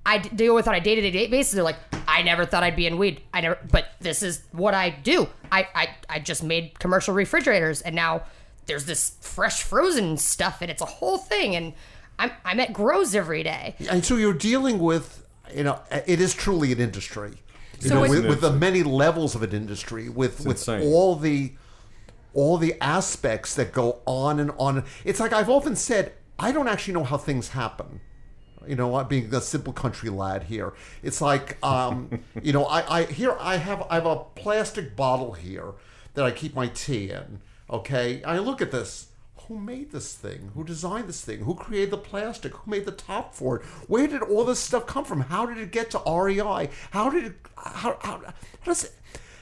I 0.08 0.18
d- 0.18 0.30
deal 0.30 0.54
with 0.54 0.66
on 0.66 0.74
a 0.74 0.80
day 0.80 0.94
to 0.94 1.10
day 1.10 1.26
basis. 1.26 1.52
They're 1.54 1.62
like, 1.62 1.76
I 2.06 2.22
never 2.22 2.46
thought 2.46 2.62
I'd 2.62 2.76
be 2.76 2.86
in 2.86 2.96
weed. 2.96 3.20
I 3.34 3.42
never, 3.42 3.58
but 3.70 3.90
this 4.00 4.22
is 4.22 4.42
what 4.52 4.72
I 4.72 4.90
do. 4.90 5.28
I, 5.52 5.68
I, 5.74 5.88
I 6.08 6.18
just 6.18 6.42
made 6.42 6.78
commercial 6.78 7.14
refrigerators, 7.14 7.82
and 7.82 7.94
now 7.94 8.22
there's 8.66 8.86
this 8.86 9.16
fresh 9.20 9.62
frozen 9.62 10.16
stuff, 10.16 10.62
and 10.62 10.70
it's 10.70 10.80
a 10.82 10.86
whole 10.86 11.18
thing. 11.18 11.54
And 11.54 11.74
I'm, 12.18 12.30
I'm 12.44 12.58
at 12.60 12.72
grows 12.72 13.14
every 13.14 13.42
day. 13.42 13.74
And 13.90 14.04
so 14.04 14.16
you're 14.16 14.32
dealing 14.32 14.78
with 14.78 15.24
you 15.54 15.64
know 15.64 15.80
it 16.06 16.20
is 16.20 16.34
truly 16.34 16.72
an 16.72 16.80
industry. 16.80 17.32
You 17.80 17.88
So 17.88 17.94
know, 17.94 18.00
with, 18.08 18.26
with 18.26 18.40
the 18.40 18.52
many 18.52 18.82
levels 18.82 19.34
of 19.34 19.42
an 19.42 19.52
industry, 19.52 20.08
with 20.08 20.38
with 20.46 20.56
insane. 20.58 20.82
all 20.92 21.16
the 21.16 21.52
all 22.34 22.56
the 22.56 22.74
aspects 22.80 23.54
that 23.56 23.72
go 23.72 24.00
on 24.06 24.40
and 24.40 24.52
on. 24.58 24.84
It's 25.04 25.20
like 25.20 25.32
I've 25.32 25.50
often 25.50 25.76
said, 25.76 26.12
I 26.38 26.52
don't 26.52 26.68
actually 26.68 26.94
know 26.94 27.04
how 27.04 27.18
things 27.18 27.48
happen. 27.50 28.00
You 28.68 28.76
know, 28.76 29.02
being 29.04 29.34
a 29.34 29.40
simple 29.40 29.72
country 29.72 30.10
lad 30.10 30.44
here, 30.44 30.74
it's 31.02 31.20
like, 31.20 31.56
um, 31.64 32.20
you 32.42 32.52
know, 32.52 32.64
I, 32.64 33.00
I 33.00 33.04
here 33.04 33.36
I 33.40 33.56
have 33.56 33.86
I 33.90 33.94
have 33.96 34.06
a 34.06 34.16
plastic 34.34 34.94
bottle 34.94 35.32
here 35.32 35.72
that 36.14 36.24
I 36.24 36.30
keep 36.30 36.54
my 36.54 36.68
tea 36.68 37.10
in. 37.10 37.40
Okay, 37.70 38.22
I 38.24 38.38
look 38.38 38.60
at 38.60 38.70
this. 38.70 39.06
Who 39.46 39.58
made 39.58 39.92
this 39.92 40.14
thing? 40.14 40.50
Who 40.54 40.62
designed 40.62 41.08
this 41.08 41.24
thing? 41.24 41.40
Who 41.40 41.54
created 41.54 41.90
the 41.90 41.96
plastic? 41.96 42.52
Who 42.54 42.70
made 42.70 42.84
the 42.84 42.92
top 42.92 43.34
for 43.34 43.56
it? 43.56 43.62
Where 43.86 44.06
did 44.06 44.20
all 44.20 44.44
this 44.44 44.58
stuff 44.58 44.86
come 44.86 45.06
from? 45.06 45.22
How 45.22 45.46
did 45.46 45.56
it 45.56 45.72
get 45.72 45.90
to 45.92 46.02
REI? 46.06 46.68
How 46.90 47.08
did 47.08 47.24
it? 47.24 47.34
How, 47.56 47.96
how, 48.02 48.20
how 48.20 48.34
does 48.66 48.84
it? 48.84 48.92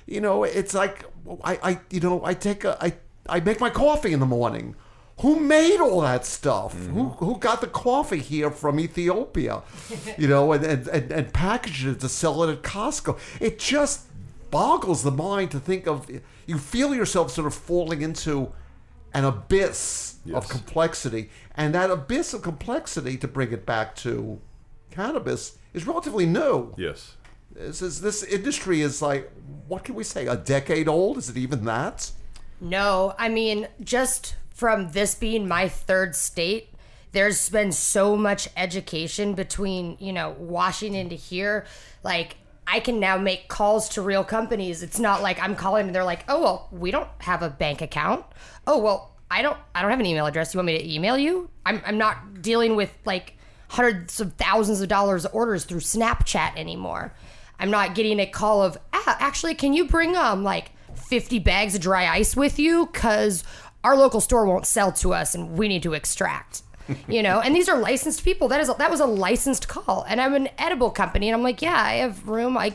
You 0.06 0.20
know, 0.20 0.44
it's 0.44 0.74
like 0.74 1.04
I, 1.42 1.58
I 1.62 1.80
you 1.90 1.98
know, 1.98 2.24
I 2.24 2.34
take 2.34 2.64
a 2.64 2.78
I 2.80 2.94
I 3.28 3.40
make 3.40 3.58
my 3.58 3.70
coffee 3.70 4.12
in 4.12 4.20
the 4.20 4.26
morning. 4.26 4.76
Who 5.20 5.40
made 5.40 5.80
all 5.80 6.02
that 6.02 6.26
stuff? 6.26 6.74
Who 6.74 7.04
mm-hmm. 7.04 7.24
who 7.24 7.38
got 7.38 7.60
the 7.62 7.68
coffee 7.68 8.18
here 8.18 8.50
from 8.50 8.78
Ethiopia? 8.78 9.62
You 10.18 10.28
know, 10.28 10.52
and, 10.52 10.64
and, 10.64 10.88
and, 10.88 11.12
and 11.12 11.32
packaged 11.32 11.86
it 11.86 12.00
to 12.00 12.08
sell 12.08 12.42
it 12.44 12.50
at 12.50 12.62
Costco. 12.62 13.18
It 13.40 13.58
just 13.58 14.06
boggles 14.50 15.02
the 15.02 15.10
mind 15.10 15.50
to 15.50 15.60
think 15.60 15.86
of 15.86 16.08
you 16.46 16.58
feel 16.58 16.94
yourself 16.94 17.30
sort 17.30 17.46
of 17.46 17.54
falling 17.54 18.02
into 18.02 18.52
an 19.12 19.24
abyss 19.24 20.16
of 20.32 20.48
complexity. 20.48 21.30
And 21.56 21.74
that 21.74 21.90
abyss 21.90 22.34
of 22.34 22.42
complexity, 22.42 23.16
to 23.18 23.28
bring 23.28 23.52
it 23.52 23.66
back 23.66 23.96
to 23.96 24.40
cannabis, 24.90 25.58
is 25.74 25.86
relatively 25.86 26.26
new. 26.26 26.74
Yes. 26.76 27.16
This 27.52 27.80
is 27.80 28.00
this 28.00 28.22
industry 28.22 28.82
is 28.82 29.00
like 29.00 29.30
what 29.66 29.84
can 29.84 29.94
we 29.94 30.04
say? 30.04 30.26
A 30.26 30.36
decade 30.36 30.88
old? 30.88 31.16
Is 31.18 31.30
it 31.30 31.36
even 31.36 31.64
that? 31.64 32.10
No, 32.60 33.14
I 33.18 33.28
mean, 33.28 33.68
just 33.82 34.36
from 34.56 34.92
this 34.92 35.14
being 35.14 35.46
my 35.46 35.68
third 35.68 36.16
state, 36.16 36.70
there's 37.12 37.50
been 37.50 37.72
so 37.72 38.16
much 38.16 38.48
education 38.56 39.34
between, 39.34 39.98
you 40.00 40.14
know, 40.14 40.34
Washington 40.38 41.10
to 41.10 41.16
here. 41.16 41.66
Like, 42.02 42.38
I 42.66 42.80
can 42.80 42.98
now 42.98 43.18
make 43.18 43.48
calls 43.48 43.90
to 43.90 44.02
real 44.02 44.24
companies. 44.24 44.82
It's 44.82 44.98
not 44.98 45.22
like 45.22 45.40
I'm 45.40 45.56
calling 45.56 45.86
and 45.86 45.94
they're 45.94 46.04
like, 46.04 46.24
"Oh, 46.26 46.40
well, 46.40 46.68
we 46.72 46.90
don't 46.90 47.08
have 47.18 47.42
a 47.42 47.50
bank 47.50 47.80
account." 47.82 48.24
Oh, 48.66 48.78
well, 48.78 49.12
I 49.30 49.42
don't 49.42 49.58
I 49.74 49.82
don't 49.82 49.90
have 49.90 50.00
an 50.00 50.06
email 50.06 50.26
address. 50.26 50.52
You 50.54 50.58
want 50.58 50.66
me 50.66 50.78
to 50.78 50.92
email 50.94 51.16
you? 51.18 51.50
I'm 51.64 51.80
I'm 51.86 51.98
not 51.98 52.42
dealing 52.42 52.76
with 52.76 52.92
like 53.04 53.34
hundreds 53.68 54.20
of 54.20 54.32
thousands 54.34 54.80
of 54.80 54.88
dollars 54.88 55.24
of 55.26 55.34
orders 55.34 55.64
through 55.64 55.80
Snapchat 55.80 56.56
anymore. 56.56 57.12
I'm 57.60 57.70
not 57.70 57.94
getting 57.94 58.18
a 58.20 58.26
call 58.26 58.62
of, 58.62 58.78
ah, 58.92 59.16
"Actually, 59.20 59.54
can 59.54 59.72
you 59.72 59.86
bring 59.86 60.16
um 60.16 60.42
like 60.42 60.72
50 60.96 61.38
bags 61.38 61.74
of 61.76 61.82
dry 61.82 62.08
ice 62.08 62.34
with 62.34 62.58
you 62.58 62.86
cuz 62.86 63.44
our 63.86 63.96
local 63.96 64.20
store 64.20 64.44
won't 64.46 64.66
sell 64.66 64.90
to 65.02 65.12
us 65.14 65.34
and 65.34 65.56
we 65.58 65.68
need 65.68 65.82
to 65.84 65.94
extract." 65.94 66.62
you 67.08 67.20
know? 67.20 67.40
And 67.40 67.52
these 67.56 67.68
are 67.68 67.76
licensed 67.90 68.22
people. 68.24 68.46
That 68.46 68.60
is 68.60 68.68
that 68.82 68.90
was 68.90 69.00
a 69.00 69.06
licensed 69.06 69.66
call. 69.66 70.04
And 70.08 70.20
i'm 70.20 70.34
an 70.34 70.48
edible 70.66 70.90
company 71.02 71.28
and 71.28 71.34
i'm 71.36 71.42
like 71.42 71.60
yeah 71.60 71.74
i 71.92 71.94
have 72.04 72.28
room. 72.28 72.56
I 72.56 72.74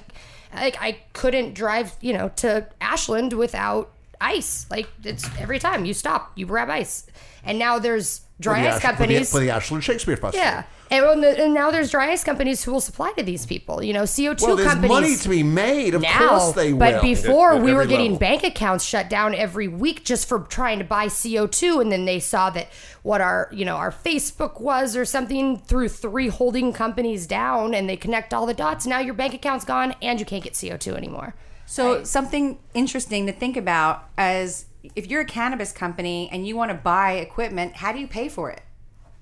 like 0.53 0.75
i 0.81 0.89
couldn't 1.13 1.53
drive 1.53 1.87
you 2.01 2.11
know 2.17 2.27
to 2.43 2.67
ashland 2.81 3.31
without 3.33 3.85
ice. 4.19 4.65
Like 4.69 4.87
it's 5.03 5.23
every 5.39 5.59
time 5.59 5.85
you 5.85 5.93
stop 5.93 6.31
you 6.35 6.45
grab 6.45 6.69
ice. 6.69 7.05
And 7.47 7.57
now 7.57 7.79
there's 7.79 8.21
dry 8.39 8.59
ice 8.59 8.65
Ash- 8.67 8.73
for 8.73 8.79
the- 8.81 8.87
companies. 8.87 9.31
for 9.31 9.39
the, 9.39 9.49
Ashland 9.49 9.83
Shakespeare 9.83 10.17
Festival. 10.17 10.45
yeah 10.45 10.63
and, 10.91 11.23
the, 11.23 11.43
and 11.43 11.53
now 11.53 11.71
there's 11.71 11.89
dry 11.91 12.11
ice 12.11 12.23
companies 12.23 12.63
who 12.63 12.71
will 12.71 12.81
supply 12.81 13.11
to 13.13 13.23
these 13.23 13.45
people 13.45 13.81
you 13.83 13.93
know 13.93 14.03
co2 14.03 14.41
Well, 14.41 14.55
there's 14.57 14.67
companies 14.67 14.89
money 14.91 15.15
to 15.15 15.29
be 15.29 15.43
made. 15.43 15.93
Of 15.95 16.01
now, 16.01 16.27
course 16.29 16.51
they 16.53 16.73
will. 16.73 16.79
but 16.79 17.01
before 17.01 17.51
At- 17.53 17.57
at 17.59 17.63
we 17.63 17.73
were 17.73 17.85
getting 17.85 18.11
level. 18.13 18.19
bank 18.19 18.43
accounts 18.43 18.83
shut 18.85 19.09
down 19.09 19.33
every 19.33 19.67
week 19.67 20.03
just 20.03 20.27
for 20.27 20.39
trying 20.39 20.79
to 20.79 20.85
buy 20.85 21.07
CO2 21.07 21.81
and 21.81 21.91
then 21.91 22.05
they 22.05 22.19
saw 22.19 22.49
that 22.51 22.67
what 23.03 23.21
our, 23.21 23.49
you 23.51 23.65
know, 23.65 23.77
our 23.77 23.91
Facebook 23.91 24.59
was 24.61 24.95
or 24.95 25.05
something 25.05 25.57
through 25.57 25.89
three 25.89 26.27
holding 26.27 26.71
companies 26.73 27.25
down 27.25 27.73
and 27.73 27.89
they 27.89 27.97
connect 27.97 28.33
all 28.33 28.45
the 28.45 28.53
dots. 28.53 28.85
Now 28.85 28.99
your 28.99 29.13
bank 29.13 29.33
account's 29.33 29.65
gone 29.65 29.95
and 30.01 30.19
you 30.19 30.25
can't 30.25 30.43
get 30.43 30.53
CO2 30.53 30.95
anymore. 30.95 31.33
So 31.65 32.03
something 32.03 32.59
interesting 32.73 33.25
to 33.27 33.31
think 33.31 33.55
about 33.55 34.03
as 34.17 34.65
if 34.95 35.07
you're 35.07 35.21
a 35.21 35.25
cannabis 35.25 35.71
company 35.71 36.27
and 36.31 36.45
you 36.45 36.57
want 36.57 36.69
to 36.69 36.75
buy 36.75 37.13
equipment, 37.13 37.77
how 37.77 37.91
do 37.93 37.99
you 37.99 38.07
pay 38.07 38.27
for 38.27 38.51
it? 38.51 38.61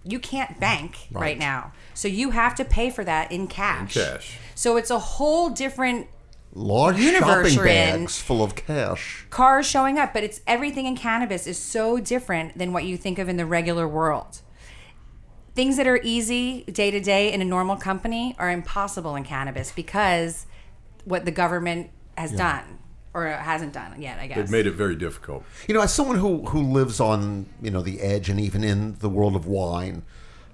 You 0.03 0.20
can't 0.20 0.60
bank 0.60 1.08
right, 1.12 1.38
now. 1.38 1.74
So 1.94 2.08
you 2.08 2.32
have 2.32 2.56
to 2.56 2.65
pay 2.65 2.89
for 2.89 3.03
that 3.03 3.32
in 3.32 3.48
cash. 3.48 3.98
In 3.98 4.03
cash. 4.03 4.38
So 4.56 4.77
it's 4.77 4.89
a 4.89 5.00
whole 5.00 5.50
different 5.50 6.08
Large 6.53 7.00
universe 7.00 7.53
shopping 7.53 7.70
in. 7.70 8.00
bags 8.00 8.20
full 8.20 8.44
of 8.44 8.56
cash. 8.56 9.25
cars 9.29 9.68
showing 9.68 10.00
up, 10.00 10.13
but 10.13 10.24
it's 10.24 10.41
everything 10.48 10.86
in 10.86 10.96
cannabis 10.96 11.46
is 11.46 11.60
so 11.60 12.00
different 12.00 12.58
than 12.58 12.74
what 12.74 12.86
you 12.86 12.98
think 12.98 13.20
of 13.20 13.29
in 13.29 13.38
the 13.38 13.46
regular 13.46 13.88
world. 13.88 14.41
Things 15.53 15.77
that 15.77 15.86
are 15.86 16.00
easy 16.01 16.63
day 16.63 16.89
to 16.89 17.00
day 17.00 17.32
in 17.32 17.41
a 17.41 17.46
normal 17.46 17.75
company 17.75 18.36
are 18.39 18.50
impossible 18.50 19.15
in 19.15 19.24
cannabis 19.24 19.72
because 19.72 20.46
what 21.03 21.25
the 21.25 21.32
government 21.32 21.91
has 22.18 22.32
done 22.32 22.79
or 23.13 23.25
hasn't 23.28 23.74
done 23.74 24.01
yet, 24.01 24.20
I 24.20 24.28
guess. 24.28 24.38
They've 24.38 24.51
made 24.51 24.68
it 24.68 24.74
very 24.74 24.96
difficult. 24.96 25.44
You 25.68 25.74
know, 25.74 25.82
as 25.82 25.94
someone 25.94 26.18
who 26.18 26.46
who 26.46 26.62
lives 26.62 27.00
on 27.00 27.48
you 27.62 27.72
know 27.72 27.82
the 27.82 28.01
edge 28.01 28.30
and 28.30 28.39
even 28.39 28.63
in 28.63 28.98
the 29.00 29.10
world 29.10 29.36
of 29.36 29.46
wine, 29.46 30.04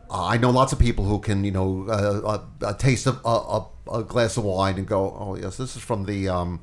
uh, 0.10 0.26
I 0.26 0.38
know 0.38 0.52
lots 0.52 0.74
of 0.74 0.80
people 0.80 1.06
who 1.06 1.20
can 1.20 1.44
you 1.44 1.52
know 1.52 1.88
uh, 1.90 2.44
uh, 2.62 2.74
taste 2.74 3.08
a, 3.08 3.16
a, 3.28 3.68
a 3.92 4.04
glass 4.04 4.38
of 4.38 4.44
wine 4.46 4.78
and 4.78 4.88
go, 4.88 5.16
oh 5.20 5.36
yes, 5.36 5.58
this 5.58 5.76
is 5.76 5.82
from 5.82 6.06
the. 6.06 6.30
Um, 6.30 6.62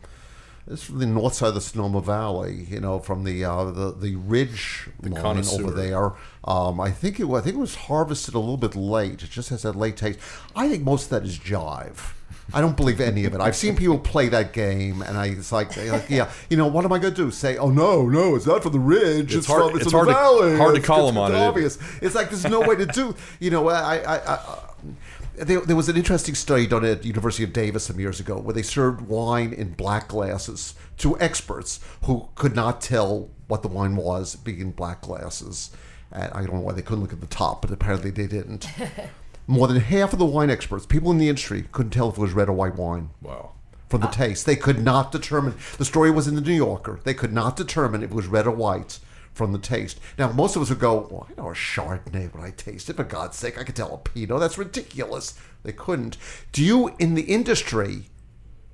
this 0.67 0.79
is 0.79 0.87
from 0.87 1.01
the 1.01 1.07
north 1.07 1.35
side 1.35 1.49
of 1.49 1.55
the 1.55 1.61
Sonoma 1.61 2.01
Valley, 2.01 2.67
you 2.71 2.79
know, 2.79 3.01
from 3.01 3.25
the 3.25 3.45
uh, 3.45 3.65
the 3.65 3.93
the 3.93 4.15
ridge 4.15 4.89
line 5.03 5.21
connoisseur. 5.21 5.61
over 5.61 5.71
there. 5.73 6.13
Um, 6.45 6.81
I 6.81 6.93
think 6.93 7.19
it 7.19 7.27
I 7.27 7.41
think 7.41 7.57
it 7.57 7.61
was 7.61 7.75
harvested 7.75 8.35
a 8.35 8.39
little 8.39 8.57
bit 8.57 8.77
late. 8.77 9.25
It 9.25 9.31
just 9.31 9.49
has 9.49 9.63
that 9.63 9.75
late 9.75 9.97
taste. 9.97 10.21
I 10.55 10.69
think 10.69 10.85
most 10.85 11.05
of 11.05 11.11
that 11.11 11.25
is 11.25 11.37
jive. 11.39 12.13
I 12.53 12.61
don't 12.61 12.77
believe 12.77 13.01
any 13.01 13.25
of 13.25 13.35
it. 13.35 13.41
I've 13.41 13.57
seen 13.57 13.77
people 13.77 13.99
play 13.99 14.29
that 14.29 14.53
game, 14.53 15.03
and 15.03 15.17
I 15.17 15.27
it's 15.27 15.53
like, 15.53 15.77
like 15.91 16.11
yeah, 16.11 16.31
you 16.51 16.57
know, 16.57 16.67
what 16.67 16.85
am 16.85 16.93
I 16.93 16.99
going 16.99 17.15
to 17.15 17.25
do? 17.25 17.31
Say, 17.31 17.57
oh 17.57 17.71
no, 17.71 18.09
no, 18.09 18.35
it's 18.37 18.47
not 18.47 18.63
from 18.63 18.73
the 18.73 18.79
ridge. 18.81 19.27
It's, 19.27 19.35
It's 19.35 19.47
hard- 19.47 19.71
from 19.71 19.77
it's, 19.77 19.83
it's 19.87 19.91
from 19.93 20.07
the 20.07 20.13
hard 20.15 20.39
to- 20.41 20.45
valley. 20.47 20.57
hard 20.59 20.75
to 20.75 20.81
call 20.81 21.09
it's- 21.09 21.15
them 21.15 21.19
on 21.19 21.33
it. 21.33 21.35
it's 21.35 21.43
it. 21.43 21.49
Obvious. 21.49 21.79
It's 22.03 22.15
like 22.15 22.31
there's 22.31 22.45
no 22.45 22.61
way 22.61 22.77
to 22.77 22.87
do. 22.87 23.15
You 23.41 23.51
know, 23.51 23.69
I, 23.69 23.97
I, 23.99 24.17
I, 24.17 24.35
I 24.35 24.59
there, 25.37 25.61
there 25.61 25.77
was 25.77 25.89
an 25.89 25.97
interesting 25.97 26.35
study 26.35 26.67
done 26.67 26.85
at 26.85 27.05
University 27.07 27.43
of 27.43 27.53
Davis 27.55 27.85
some 27.85 27.99
years 27.99 28.21
ago 28.21 28.39
where 28.39 28.53
they 28.53 28.63
served 28.63 29.01
wine 29.03 29.53
in 29.55 29.73
black 29.73 30.09
glasses 30.09 30.75
to 30.99 31.19
experts 31.21 31.81
who 32.05 32.29
could 32.35 32.55
not 32.55 32.81
tell 32.83 33.31
what 33.49 33.63
the 33.63 33.69
wine 33.69 33.97
was 33.97 34.37
being 34.37 34.61
in 34.61 34.71
black 34.73 35.01
glasses. 35.01 35.71
And 36.13 36.31
I 36.35 36.43
don't 36.45 36.53
know 36.55 36.61
why 36.61 36.73
they 36.73 36.83
couldn't 36.83 37.01
look 37.03 37.15
at 37.15 37.21
the 37.23 37.27
top, 37.27 37.63
but 37.63 37.71
apparently 37.71 38.11
they 38.11 38.27
didn't. 38.27 38.67
More 39.47 39.67
than 39.67 39.81
half 39.81 40.13
of 40.13 40.19
the 40.19 40.25
wine 40.25 40.51
experts, 40.51 40.87
people 40.87 41.11
in 41.11 41.19
the 41.19 41.29
industry, 41.29 41.65
couldn't 41.73 41.91
tell 41.91 42.09
if 42.09 42.17
it 42.17 42.21
was 42.21 42.33
red 42.33 42.49
or 42.49 42.53
white 42.53 42.77
wine 42.77 43.11
Wow. 43.21 43.51
from 43.89 44.01
the 44.01 44.07
taste. 44.07 44.47
They 44.47 44.57
could 44.57 44.83
not 44.83 45.13
determine. 45.13 45.55
The 45.79 45.85
story 45.85 46.11
was 46.11 46.29
in 46.29 46.35
the 46.35 46.41
New 46.41 46.53
Yorker. 46.55 47.01
They 47.05 47.15
could 47.15 47.33
not 47.33 47.57
determine 47.57 48.03
if 48.03 48.11
it 48.11 48.15
was 48.15 48.27
red 48.27 48.47
or 48.47 48.53
white 48.53 48.99
from 49.35 49.53
the 49.53 49.59
taste. 49.59 49.99
Now, 50.19 50.31
most 50.31 50.57
of 50.57 50.63
us 50.63 50.69
would 50.69 50.79
go, 50.79 51.09
"Well, 51.11 51.27
I 51.31 51.41
know 51.41 51.51
a 51.51 51.55
Chardonnay 51.55 52.33
when 52.33 52.45
I 52.45 52.51
taste 52.51 52.89
it. 52.91 52.97
For 52.97 53.05
God's 53.05 53.37
sake, 53.37 53.59
I 53.59 53.65
could 53.65 53.75
tell 53.77 53.95
a 53.95 53.99
Pinot. 53.99 54.41
That's 54.41 54.59
ridiculous." 54.59 55.35
They 55.65 55.73
couldn't. 55.73 56.17
Do 56.53 56.63
you, 56.63 56.93
in 56.99 57.15
the 57.15 57.23
industry, 57.23 58.11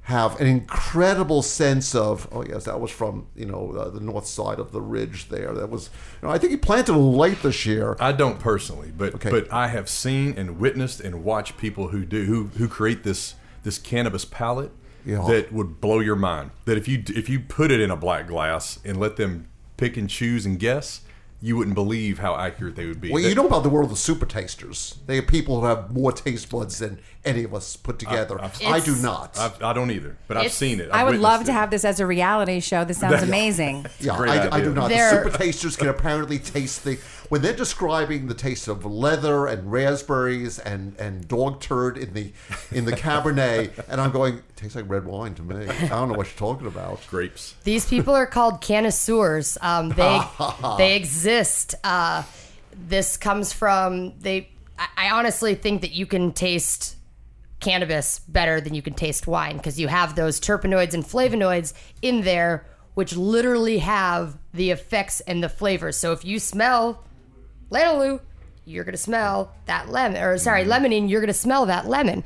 have 0.08 0.40
an 0.40 0.46
incredible 0.46 1.42
sense 1.42 1.94
of? 1.94 2.26
Oh 2.32 2.42
yes, 2.42 2.64
that 2.64 2.80
was 2.80 2.90
from 2.90 3.26
you 3.36 3.44
know 3.46 3.72
uh, 3.72 3.90
the 3.90 4.00
north 4.00 4.26
side 4.26 4.58
of 4.58 4.72
the 4.72 4.80
ridge 4.80 5.28
there. 5.28 5.52
That 5.54 5.68
was. 5.70 5.90
You 6.22 6.28
know, 6.28 6.34
I 6.34 6.38
think 6.38 6.50
he 6.52 6.56
planted 6.56 6.94
a 6.94 6.98
late 6.98 7.42
this 7.42 7.66
year. 7.66 7.96
I 8.00 8.12
don't 8.12 8.38
personally, 8.40 8.90
but 8.96 9.14
Okay. 9.16 9.30
but 9.30 9.52
I 9.52 9.68
have 9.68 9.88
seen 9.88 10.34
and 10.36 10.58
witnessed 10.58 11.00
and 11.00 11.24
watched 11.24 11.58
people 11.58 11.88
who 11.88 12.04
do 12.04 12.24
who 12.24 12.44
who 12.58 12.68
create 12.68 13.02
this 13.04 13.34
this 13.64 13.78
cannabis 13.78 14.24
palette 14.24 14.72
Yeah. 15.04 15.24
that 15.28 15.52
would 15.52 15.80
blow 15.80 16.00
your 16.00 16.16
mind. 16.16 16.52
That 16.64 16.78
if 16.78 16.88
you 16.88 17.02
if 17.08 17.28
you 17.28 17.38
put 17.40 17.70
it 17.70 17.80
in 17.80 17.90
a 17.90 17.96
black 17.96 18.26
glass 18.28 18.78
and 18.84 18.98
let 18.98 19.16
them 19.16 19.48
pick 19.76 19.96
and 19.98 20.08
choose 20.08 20.46
and 20.46 20.58
guess, 20.58 21.02
you 21.40 21.56
wouldn't 21.56 21.74
believe 21.74 22.18
how 22.18 22.34
accurate 22.34 22.74
they 22.76 22.86
would 22.86 23.00
be. 23.00 23.12
Well, 23.12 23.22
That- 23.22 23.28
you 23.28 23.34
know 23.34 23.46
about 23.46 23.62
the 23.62 23.68
world 23.68 23.92
of 23.92 23.98
super 23.98 24.26
tasters. 24.26 24.96
They 25.06 25.18
are 25.18 25.22
people 25.22 25.60
who 25.60 25.66
have 25.66 25.92
more 25.92 26.12
taste 26.12 26.50
buds 26.50 26.78
than 26.78 26.98
any 27.24 27.44
of 27.44 27.52
us 27.52 27.76
put 27.76 27.98
together. 27.98 28.40
I, 28.40 28.50
I've- 28.66 28.84
do 28.84 28.94
not. 28.96 29.38
I've, 29.38 29.62
I 29.62 29.72
don't 29.72 29.90
either, 29.90 30.16
but 30.28 30.36
I've 30.36 30.52
seen 30.52 30.80
it. 30.80 30.88
I 30.92 31.00
I've 31.00 31.08
would 31.08 31.18
love 31.20 31.40
witnessed 31.40 31.46
to 31.46 31.52
it. 31.52 31.54
have 31.60 31.70
this 31.70 31.84
as 31.84 32.00
a 32.00 32.06
reality 32.06 32.60
show. 32.60 32.84
This 32.84 32.98
sounds 32.98 33.22
amazing. 33.28 33.86
Yeah, 34.00 34.16
Great 34.16 34.30
I, 34.30 34.56
I 34.56 34.60
do 34.60 34.72
not. 34.72 34.88
They're- 34.88 35.10
the 35.24 35.24
super 35.30 35.36
tasters 35.38 35.76
can 35.76 35.88
apparently 35.88 36.38
taste 36.38 36.84
the 36.84 36.98
when 37.28 37.42
they're 37.42 37.52
describing 37.56 38.26
the 38.28 38.34
taste 38.34 38.68
of 38.68 38.86
leather 38.86 39.46
and 39.46 39.70
raspberries 39.70 40.58
and, 40.58 40.96
and 40.98 41.28
dog 41.28 41.60
turd 41.60 41.98
in 41.98 42.14
the 42.14 42.32
in 42.72 42.84
the 42.86 42.92
cabernet, 42.92 43.72
and 43.88 44.00
I'm 44.00 44.10
going, 44.12 44.36
it 44.38 44.56
tastes 44.56 44.76
like 44.76 44.88
red 44.88 45.04
wine 45.04 45.34
to 45.34 45.42
me. 45.42 45.66
I 45.68 45.88
don't 45.88 46.08
know 46.08 46.14
what 46.16 46.26
you're 46.28 46.38
talking 46.38 46.66
about. 46.66 47.04
grapes. 47.08 47.54
These 47.64 47.84
people 47.86 48.14
are 48.14 48.26
called 48.26 48.62
connoisseurs. 48.62 49.58
Um, 49.60 49.90
they 49.90 50.20
they 50.78 50.96
exist. 50.96 51.74
Uh, 51.84 52.22
this 52.88 53.16
comes 53.16 53.52
from 53.52 54.14
they. 54.20 54.48
I, 54.78 55.08
I 55.08 55.10
honestly 55.10 55.54
think 55.54 55.80
that 55.82 55.90
you 55.92 56.06
can 56.06 56.32
taste 56.32 56.96
cannabis 57.60 58.20
better 58.20 58.60
than 58.60 58.74
you 58.74 58.82
can 58.82 58.94
taste 58.94 59.26
wine 59.26 59.56
because 59.56 59.78
you 59.78 59.88
have 59.88 60.14
those 60.14 60.40
terpenoids 60.40 60.94
and 60.94 61.04
flavonoids 61.04 61.72
in 62.02 62.22
there, 62.22 62.64
which 62.94 63.16
literally 63.16 63.78
have 63.78 64.36
the 64.54 64.70
effects 64.70 65.20
and 65.20 65.42
the 65.42 65.48
flavors. 65.48 65.96
So 65.96 66.12
if 66.12 66.24
you 66.24 66.38
smell 66.38 67.04
linalool, 67.70 68.20
you're 68.64 68.84
gonna 68.84 68.96
smell 68.96 69.54
that 69.66 69.88
lemon, 69.88 70.22
or 70.22 70.36
sorry, 70.38 70.64
mm-hmm. 70.64 70.84
limonene, 70.84 71.08
you're 71.08 71.20
gonna 71.20 71.32
smell 71.32 71.66
that 71.66 71.86
lemon. 71.86 72.22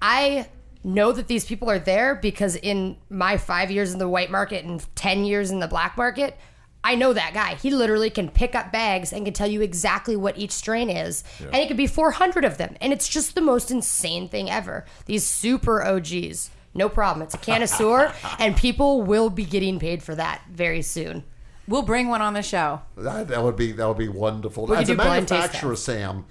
I 0.00 0.48
know 0.82 1.12
that 1.12 1.28
these 1.28 1.44
people 1.44 1.70
are 1.70 1.78
there 1.78 2.14
because 2.14 2.56
in 2.56 2.96
my 3.08 3.36
five 3.36 3.70
years 3.70 3.92
in 3.92 3.98
the 3.98 4.08
white 4.08 4.30
market 4.30 4.64
and 4.64 4.84
10 4.96 5.24
years 5.24 5.50
in 5.50 5.60
the 5.60 5.68
black 5.68 5.96
market, 5.96 6.36
I 6.84 6.94
know 6.94 7.14
that 7.14 7.32
guy. 7.32 7.54
He 7.54 7.70
literally 7.70 8.10
can 8.10 8.28
pick 8.28 8.54
up 8.54 8.70
bags 8.70 9.12
and 9.12 9.24
can 9.24 9.32
tell 9.32 9.46
you 9.46 9.62
exactly 9.62 10.14
what 10.14 10.36
each 10.36 10.52
strain 10.52 10.90
is. 10.90 11.24
And 11.40 11.56
it 11.56 11.66
could 11.66 11.78
be 11.78 11.86
400 11.86 12.44
of 12.44 12.58
them. 12.58 12.76
And 12.80 12.92
it's 12.92 13.08
just 13.08 13.34
the 13.34 13.40
most 13.40 13.70
insane 13.70 14.28
thing 14.28 14.50
ever. 14.50 14.84
These 15.06 15.24
super 15.24 15.82
OGs. 15.82 16.50
No 16.74 16.88
problem. 16.88 17.22
It's 17.22 17.34
a 17.34 17.38
connoisseur, 17.38 18.12
and 18.38 18.56
people 18.56 19.02
will 19.02 19.30
be 19.30 19.44
getting 19.44 19.78
paid 19.78 20.02
for 20.02 20.14
that 20.14 20.42
very 20.50 20.82
soon. 20.82 21.24
We'll 21.66 21.82
bring 21.82 22.08
one 22.08 22.20
on 22.20 22.34
the 22.34 22.42
show. 22.42 22.82
That, 22.96 23.28
that 23.28 23.42
would 23.42 23.56
be 23.56 23.72
that 23.72 23.88
would 23.88 23.96
be 23.96 24.08
wonderful. 24.08 24.66
We 24.66 24.76
As 24.76 24.88
a 24.88 24.92
do 24.92 24.96
blind 24.96 25.28
taste 25.28 25.40
manufacturer, 25.40 25.76
Sam, 25.76 26.26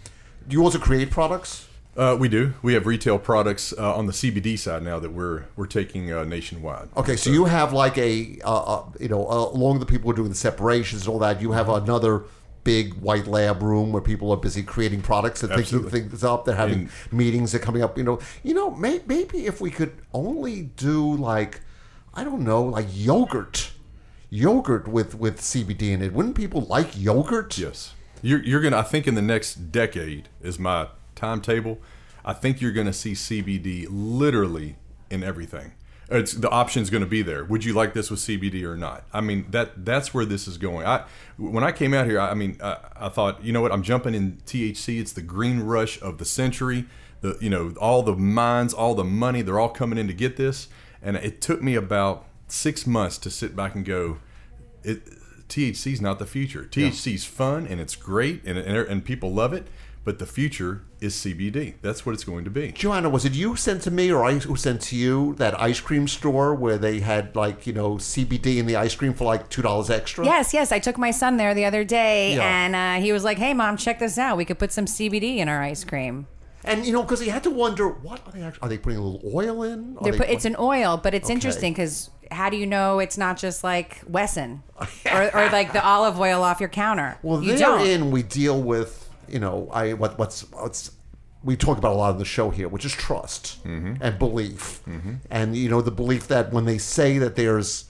do 0.48 0.56
you 0.56 0.64
also 0.64 0.78
create 0.78 1.10
products? 1.10 1.68
Uh, 1.96 2.18
we 2.20 2.28
do. 2.28 2.54
We 2.64 2.74
have 2.74 2.88
retail 2.88 3.20
products 3.20 3.72
uh, 3.78 3.96
on 3.96 4.08
the 4.08 4.14
CBD 4.14 4.58
side 4.58 4.82
now 4.82 4.98
that 5.00 5.12
we're 5.12 5.46
we're 5.56 5.68
taking 5.68 6.12
uh, 6.12 6.24
nationwide. 6.24 6.90
Okay, 6.98 7.16
so 7.16 7.30
you 7.30 7.46
have 7.46 7.72
like 7.72 7.98
a, 8.00 8.12
you 9.00 9.08
know, 9.10 9.28
uh, 9.30 9.50
along 9.54 9.80
the 9.80 9.86
people 9.86 10.06
who 10.06 10.12
are 10.12 10.16
doing 10.16 10.30
the 10.30 10.36
separations 10.36 11.04
and 11.06 11.14
all 11.14 11.20
that, 11.20 11.40
you 11.40 11.52
have 11.52 11.70
another 11.70 12.24
big 12.64 12.94
white 12.96 13.28
lab 13.28 13.62
room 13.62 13.92
where 13.92 14.02
people 14.02 14.32
are 14.32 14.38
busy 14.38 14.64
creating 14.64 15.02
products 15.02 15.44
and 15.44 15.54
thinking 15.54 15.88
things 15.90 16.24
up. 16.24 16.46
They're 16.46 16.56
having 16.56 16.80
And- 16.80 16.90
meetings. 17.12 17.52
They're 17.52 17.62
coming 17.62 17.84
up. 17.84 17.96
You 17.98 18.06
know, 18.06 18.20
you 18.42 18.54
know, 18.56 18.72
may, 18.72 19.02
maybe 19.06 19.46
if 19.46 19.62
we 19.62 19.70
could 19.70 19.92
only 20.14 20.64
do 20.64 21.16
like, 21.16 21.62
I 22.16 22.24
don't 22.24 22.42
know, 22.42 22.64
like 22.64 22.88
yogurt. 22.92 23.72
yogurt 24.32 24.88
with 24.88 25.14
with 25.14 25.40
CBD 25.42 25.92
in 25.92 26.02
it. 26.02 26.12
Wouldn't 26.12 26.36
people 26.36 26.62
like 26.62 26.98
yogurt? 26.98 27.56
Yes. 27.58 27.94
You're, 28.24 28.42
you're 28.42 28.62
going 28.62 28.72
to, 28.72 28.80
I 28.80 28.84
think 28.84 29.06
in 29.06 29.14
the 29.16 29.22
next 29.22 29.72
decade 29.72 30.30
is 30.42 30.58
my 30.58 30.88
timetable. 31.16 31.80
I 32.26 32.34
think 32.34 32.62
you're 32.62 32.72
going 32.72 32.88
to 32.88 32.94
see 32.94 33.14
CBD 33.14 33.88
literally 33.90 34.78
in 35.10 35.24
everything. 35.24 35.74
It's 36.10 36.34
the 36.34 36.50
option's 36.50 36.90
going 36.90 37.04
to 37.04 37.10
be 37.10 37.22
there. 37.22 37.44
Would 37.46 37.64
you 37.64 37.74
like 37.74 37.94
this 37.94 38.12
with 38.12 38.20
CBD 38.20 38.64
or 38.64 38.76
not? 38.76 39.04
I 39.14 39.22
mean 39.22 39.46
that 39.52 39.86
that's 39.86 40.14
where 40.14 40.26
this 40.26 40.48
is 40.48 40.58
going. 40.58 40.86
I 40.86 41.06
when 41.38 41.64
I 41.64 41.72
came 41.72 41.94
out 41.94 42.06
here, 42.06 42.20
I, 42.20 42.32
I 42.32 42.34
mean 42.34 42.58
I, 42.62 42.78
I 42.96 43.10
thought, 43.10 43.44
you 43.44 43.54
know 43.54 43.62
what? 43.62 43.72
I'm 43.72 43.84
jumping 43.84 44.14
in 44.14 44.38
THC. 44.46 45.00
It's 45.00 45.14
the 45.14 45.22
green 45.22 45.62
rush 45.62 46.02
of 46.02 46.18
the 46.18 46.26
century. 46.26 46.86
The 47.22 47.38
you 47.40 47.50
know 47.50 47.74
all 47.80 48.04
the 48.04 48.16
mines, 48.16 48.74
all 48.74 48.96
the 48.96 49.04
money, 49.04 49.42
they're 49.42 49.60
all 49.60 49.70
coming 49.70 49.98
in 49.98 50.08
to 50.08 50.14
get 50.14 50.36
this. 50.36 50.68
And 51.02 51.18
it 51.18 51.42
took 51.42 51.62
me 51.62 51.76
about 51.76 52.26
six 52.48 52.86
months 52.86 53.18
to 53.20 53.30
sit 53.30 53.56
back 53.56 53.74
and 53.74 53.86
go, 53.86 54.20
it 54.84 55.06
THC 55.48 55.94
is 55.94 56.02
not 56.02 56.20
the 56.20 56.26
future. 56.26 56.64
THC 56.64 57.16
is 57.16 57.26
fun 57.26 57.66
and 57.66 57.80
it's 57.80 57.96
great 57.96 58.44
and, 58.46 58.58
and 58.58 58.76
and 58.76 59.06
people 59.06 59.32
love 59.32 59.54
it, 59.54 59.68
but 60.04 60.20
the 60.20 60.26
future 60.26 60.82
is 61.00 61.16
CBD. 61.16 61.76
That's 61.82 62.06
what 62.06 62.14
it's 62.14 62.24
going 62.24 62.44
to 62.46 62.50
be. 62.50 62.72
Joanna, 62.72 63.10
was 63.10 63.26
it 63.26 63.34
you 63.34 63.56
sent 63.56 63.82
to 63.84 63.92
me 63.92 64.12
or 64.12 64.24
I 64.26 64.34
who 64.40 64.56
sent 64.56 64.82
to 64.84 64.96
you 64.96 65.36
that 65.36 65.60
ice 65.62 65.80
cream 65.80 66.08
store 66.08 66.54
where 66.56 66.78
they 66.78 67.00
had 67.00 67.36
like 67.36 67.66
you 67.68 67.74
know 67.74 67.96
CBD 67.96 68.58
in 68.58 68.66
the 68.66 68.76
ice 68.76 68.96
cream 68.96 69.14
for 69.14 69.24
like 69.26 69.50
two 69.50 69.62
dollars 69.62 69.90
extra? 69.90 70.26
Yes, 70.26 70.54
yes. 70.54 70.72
I 70.72 70.80
took 70.80 70.98
my 70.98 71.12
son 71.12 71.38
there 71.38 71.54
the 71.54 71.66
other 71.66 71.84
day, 71.84 72.36
Yeah. 72.36 72.44
and 72.66 72.76
uh, 72.76 73.04
he 73.04 73.12
was 73.12 73.24
like, 73.24 73.38
"Hey, 73.38 73.54
mom, 73.54 73.78
check 73.78 74.00
this 74.00 74.18
out. 74.18 74.38
We 74.38 74.46
could 74.46 74.60
put 74.60 74.72
some 74.72 74.86
CBD 74.86 75.38
in 75.38 75.48
our 75.50 75.62
ice 75.62 75.84
cream." 75.84 76.28
And 76.66 76.86
you 76.86 76.94
know 76.94 77.02
because 77.04 77.20
he 77.20 77.28
had 77.30 77.44
to 77.44 77.50
wonder 77.50 77.90
what 77.90 78.22
are 78.26 78.32
they 78.32 78.42
actually, 78.42 78.62
are 78.66 78.70
they 78.70 78.78
putting 78.78 78.98
a 79.00 79.02
little 79.02 79.30
oil 79.36 79.64
in? 79.64 79.98
Are 79.98 80.04
They're 80.04 80.12
they 80.14 80.18
put, 80.18 80.30
it's 80.30 80.46
an 80.46 80.56
oil, 80.58 80.96
but 80.96 81.14
it's 81.14 81.26
Okay. 81.26 81.34
interesting 81.34 81.74
because 81.74 82.10
how 82.32 82.50
do 82.50 82.56
you 82.56 82.66
know 82.66 83.00
it's 83.00 83.18
not 83.18 83.38
just 83.38 83.66
like 83.66 84.00
Wesson 84.08 84.64
or, 85.12 85.24
or 85.36 85.50
like 85.50 85.74
the 85.74 85.84
olive 85.86 86.18
oil 86.20 86.42
off 86.42 86.62
your 86.62 86.70
counter? 86.70 87.18
Well, 87.22 87.44
you 87.44 87.58
don't. 87.58 88.12
we 88.12 88.24
deal 88.24 88.62
with 88.62 89.03
you 89.34 89.40
know 89.40 89.56
I 89.82 89.94
what 90.02 90.18
what's 90.20 90.38
what's 90.52 90.92
we 91.44 91.58
talk 91.58 91.78
about 91.78 91.92
a 91.92 92.00
lot 92.04 92.12
on 92.14 92.20
the 92.20 92.26
show 92.38 92.48
here, 92.52 92.70
which 92.70 92.86
is 92.86 92.94
trust 92.94 93.44
and 93.66 94.18
belief, 94.26 94.82
and 95.38 95.56
you 95.58 95.68
know 95.70 95.82
the 95.82 95.92
belief 95.92 96.28
that 96.28 96.54
when 96.54 96.66
they 96.66 96.78
say 96.78 97.18
that 97.24 97.36
there's 97.36 97.86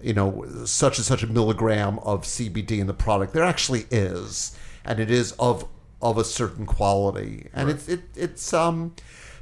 you 0.00 0.14
know 0.18 0.28
such 0.64 0.96
and 0.98 1.04
such 1.12 1.22
a 1.22 1.26
milligram 1.26 1.98
of 2.00 2.22
CBD 2.22 2.72
in 2.78 2.86
the 2.86 2.94
product, 3.06 3.32
there 3.34 3.44
actually 3.44 3.84
is, 3.90 4.56
and 4.84 4.98
it 5.00 5.10
is 5.10 5.32
of 5.38 5.66
of 6.00 6.16
a 6.18 6.24
certain 6.24 6.64
quality, 6.66 7.48
and 7.52 7.68
it's 7.70 7.86
it 7.88 8.02
it's 8.14 8.52
um 8.54 8.94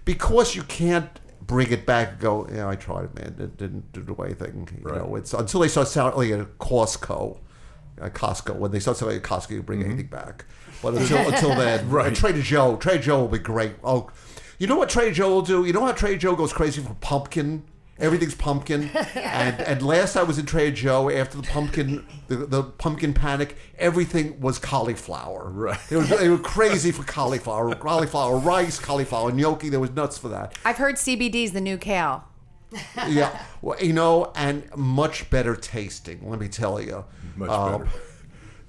because 0.05 0.57
you 0.57 0.63
can't 0.65 1.21
bring 1.55 1.71
it 1.71 1.85
back 1.85 2.07
and 2.13 2.21
go 2.21 2.49
yeah 2.53 2.67
I 2.69 2.75
tried 2.77 3.05
it 3.05 3.15
man. 3.15 3.35
It 3.39 3.57
didn't 3.59 3.93
do 3.93 4.03
the 4.03 4.15
way 4.15 4.33
thing. 4.35 4.69
You 4.79 4.91
Right. 4.91 4.99
know 5.01 5.15
it's 5.17 5.33
until 5.35 5.61
they 5.61 5.69
start 5.69 5.89
selling 5.89 6.31
it 6.31 6.41
at 6.41 6.59
Costco 6.59 7.39
at 8.01 8.15
Costco. 8.15 8.57
When 8.57 8.71
they 8.71 8.81
start 8.81 8.97
selling 8.97 9.17
at 9.17 9.23
Costco, 9.23 9.51
you 9.51 9.63
bring 9.63 9.81
mm-hmm. 9.81 9.91
anything 9.91 10.07
back. 10.09 10.45
But 10.83 10.95
until 10.99 11.29
until 11.29 11.55
then, 11.55 11.89
Right. 11.95 12.15
Trader 12.15 12.43
Joe, 12.43 12.77
Trader 12.77 13.03
Joe 13.03 13.21
will 13.21 13.29
be 13.29 13.39
great. 13.39 13.75
Oh, 13.83 14.11
you 14.59 14.67
know 14.67 14.77
what 14.77 14.89
Trader 14.89 15.15
Joe 15.15 15.31
will 15.31 15.43
do? 15.43 15.65
You 15.65 15.73
know 15.73 15.85
how 15.85 15.93
Trader 15.93 16.19
Joe 16.19 16.37
goes 16.37 16.53
crazy 16.53 16.81
for 16.83 16.95
pumpkin. 16.95 17.65
Everything's 17.97 18.35
pumpkin, 18.35 18.91
and 19.15 19.61
and 19.61 19.81
last 19.81 20.17
I 20.17 20.25
was 20.25 20.37
in 20.37 20.47
Trader 20.47 20.75
Joe 20.75 21.11
after 21.11 21.37
the 21.37 21.45
pumpkin, 21.45 22.05
the, 22.27 22.39
the 22.39 22.65
pumpkin 22.65 23.15
panic, 23.15 23.57
everything 23.79 24.41
was 24.41 24.59
cauliflower. 24.59 25.49
Right. 25.49 25.79
They 25.89 25.97
were, 25.97 26.03
they 26.03 26.29
were 26.29 26.39
crazy 26.39 26.91
for 26.91 27.05
cauliflower, 27.05 27.73
cauliflower 27.77 28.39
rice, 28.39 28.81
cauliflower 28.81 29.31
gnocchi. 29.31 29.69
There 29.69 29.79
was 29.79 29.93
nuts 29.93 30.19
for 30.19 30.29
that. 30.31 30.59
I've 30.65 30.79
heard 30.79 30.97
CBD's 30.97 31.53
the 31.53 31.61
new 31.61 31.79
kale. 31.79 32.25
Yeah, 33.09 33.41
well, 33.63 33.79
you 33.81 33.93
know, 33.93 34.33
and 34.35 34.69
much 34.77 35.31
better 35.31 35.55
tasting. 35.55 36.29
Let 36.29 36.41
me 36.41 36.49
tell 36.49 36.81
you. 36.81 37.05
Much 37.37 37.49
Um, 37.51 37.83
better. 37.83 37.91